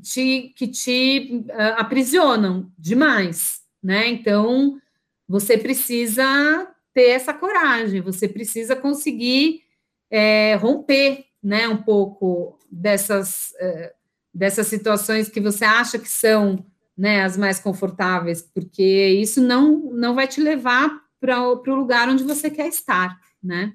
[0.02, 4.08] te que te uh, aprisionam demais, né?
[4.08, 4.80] Então
[5.28, 9.62] você precisa ter essa coragem, você precisa conseguir
[10.10, 14.02] é, romper, né, um pouco dessas uh,
[14.34, 16.66] dessas situações que você acha que são
[16.98, 20.90] né, as mais confortáveis, porque isso não, não vai te levar
[21.20, 23.74] para o lugar onde você quer estar, né?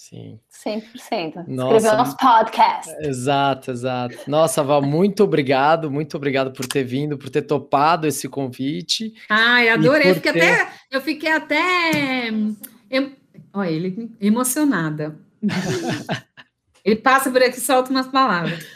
[0.00, 0.40] Sim.
[0.50, 1.46] 100%.
[1.46, 2.90] Nossa, Escreveu nosso podcast.
[3.06, 4.16] Exato, exato.
[4.26, 9.12] Nossa, Val, muito obrigado, muito obrigado por ter vindo, por ter topado esse convite.
[9.28, 10.12] Ai, adorei.
[10.12, 10.40] Eu fiquei, ter...
[10.40, 12.30] até, eu fiquei até.
[12.90, 13.12] Eu,
[13.52, 15.18] olha, ele emocionada.
[16.82, 18.66] ele passa por aqui e solta umas palavras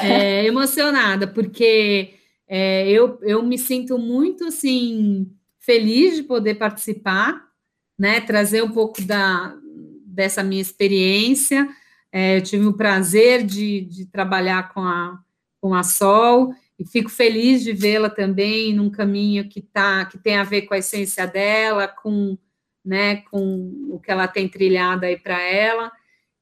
[0.00, 2.14] é, emocionada, porque
[2.46, 7.48] é, eu, eu me sinto muito assim feliz de poder participar,
[7.98, 8.20] né?
[8.20, 9.58] Trazer um pouco da,
[10.18, 11.68] dessa minha experiência.
[12.10, 15.16] É, eu tive o prazer de, de trabalhar com a,
[15.60, 20.36] com a Sol e fico feliz de vê-la também num caminho que tá, que tem
[20.36, 22.36] a ver com a essência dela, com,
[22.84, 25.92] né, com o que ela tem trilhado aí para ela.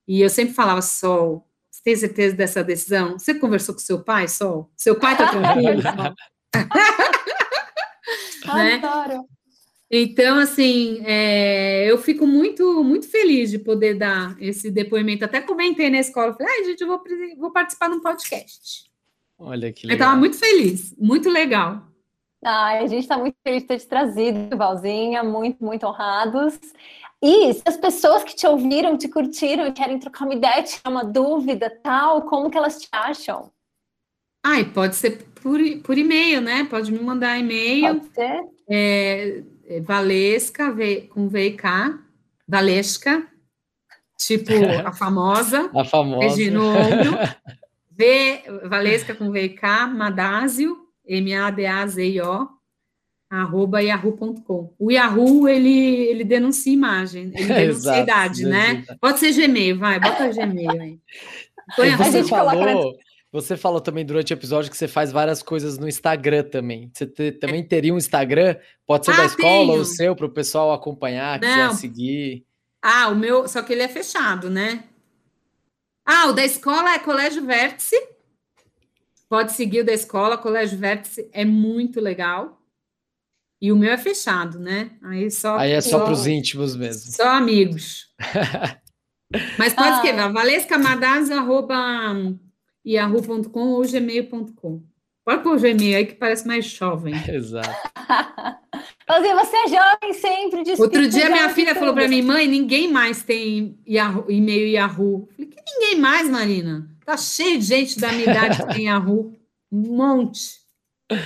[0.09, 1.47] E eu sempre falava, Sol,
[1.85, 3.18] tem certeza dessa decisão?
[3.18, 4.70] Você conversou com seu pai, Sol?
[4.74, 5.83] Seu pai está tranquilo?
[8.55, 8.74] né?
[8.74, 9.27] Adoro.
[9.91, 15.24] Então, assim, é, eu fico muito, muito feliz de poder dar esse depoimento.
[15.24, 17.03] Até comentei na escola, falei, ai, gente, eu vou,
[17.39, 18.91] vou participar de um podcast.
[19.39, 19.95] Olha que legal.
[19.95, 21.82] Eu estava muito feliz, muito legal.
[22.45, 26.59] Ai, a gente está muito feliz de ter te trazido, Valzinha, muito, muito honrados.
[27.22, 31.05] E se as pessoas que te ouviram, te curtiram, querem trocar uma ideia, tirar uma
[31.05, 33.51] dúvida, tal, como que elas te acham?
[34.45, 36.64] Ai, pode ser por, por e-mail, né?
[36.68, 38.01] Pode me mandar e-mail.
[38.01, 38.45] Pode ser.
[38.68, 39.43] É
[39.83, 41.99] Valesca, v, com VK,
[42.49, 43.27] Valesca,
[44.19, 44.53] tipo
[44.85, 45.71] a famosa.
[45.75, 46.37] a famosa.
[46.37, 47.19] De ombro.
[47.91, 52.49] V, Valesca com VK, Madásio, M-A-D-A-Z-I-O,
[53.31, 54.75] arroba yahoo.com.
[54.79, 58.85] O Yahoo, ele, ele denuncia imagem, ele denuncia Exato, idade, né?
[59.01, 60.99] Pode ser Gmail, vai, bota Gmail aí.
[61.99, 62.97] você falou,
[63.37, 66.91] você falou também durante o episódio que você faz várias coisas no Instagram também.
[66.93, 68.57] Você te, também teria um Instagram?
[68.87, 69.72] Pode ser ah, da escola tenho.
[69.72, 72.47] ou o seu, para o pessoal acompanhar, quiser seguir.
[72.80, 74.84] Ah, o meu, só que ele é fechado, né?
[76.05, 77.97] Ah, o da escola é Colégio Vértice.
[79.28, 82.62] Pode seguir o da escola, Colégio Vértice é muito legal.
[83.61, 84.93] E o meu é fechado, né?
[85.03, 85.59] Aí só.
[85.59, 87.12] Aí é só para os íntimos mesmo.
[87.12, 88.09] Só amigos.
[89.59, 89.97] Mas pode ah.
[89.97, 90.20] escrever
[92.87, 94.82] valescamadaz.yahoo.com ou gmail.com.
[95.24, 97.12] Pode pôr o Gmail aí que parece mais jovem.
[97.28, 97.68] Exato.
[99.07, 100.62] Fazia, você é jovem sempre.
[100.78, 105.28] Outro dia minha filha falou para mim, mãe, ninguém mais tem Yahoo, e-mail Yahoo.
[105.34, 106.89] Falei, que ninguém mais, Marina?
[107.05, 109.32] Tá cheio de gente da minha idade que tem Yahoo.
[109.70, 110.61] Um monte.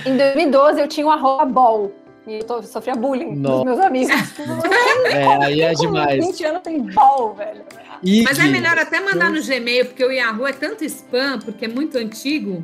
[0.05, 1.93] Em 2012 eu tinha o arroba bol.
[2.25, 3.55] E eu tô, sofria bullying Nossa.
[3.55, 4.11] dos meus amigos.
[5.11, 6.25] é, aí é demais.
[6.25, 7.63] 20 anos tem bol, velho.
[8.23, 11.67] Mas é melhor até mandar no Gmail, porque o Yahoo é tanto spam, porque é
[11.67, 12.63] muito antigo,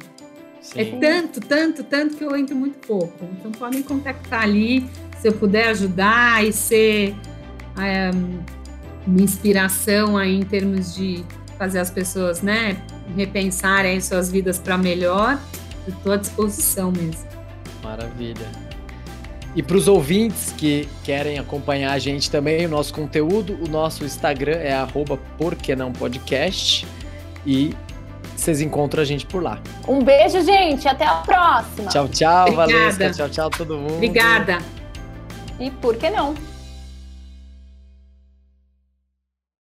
[0.76, 3.24] É tanto, tanto, tanto que eu entro muito pouco.
[3.40, 7.16] Então podem contactar ali, se eu puder ajudar e ser
[7.80, 8.12] é,
[9.06, 11.24] uma inspiração aí em termos de
[11.58, 12.78] fazer as pessoas, né,
[13.16, 15.40] repensarem suas vidas para melhor,
[15.88, 17.28] estou à disposição mesmo.
[17.82, 18.66] Maravilha.
[19.58, 24.05] E para os ouvintes que querem acompanhar a gente também, o nosso conteúdo, o nosso
[24.05, 25.18] Instagram é arroba
[25.97, 26.86] podcast
[27.43, 27.76] e
[28.36, 29.60] vocês encontram a gente por lá.
[29.88, 30.88] Um beijo, gente.
[30.88, 31.89] Até a próxima.
[31.89, 32.72] Tchau, tchau, Obrigada.
[32.72, 33.10] Valesca.
[33.10, 33.95] Tchau, tchau, todo mundo.
[33.95, 34.60] Obrigada.
[35.60, 36.36] E por que não?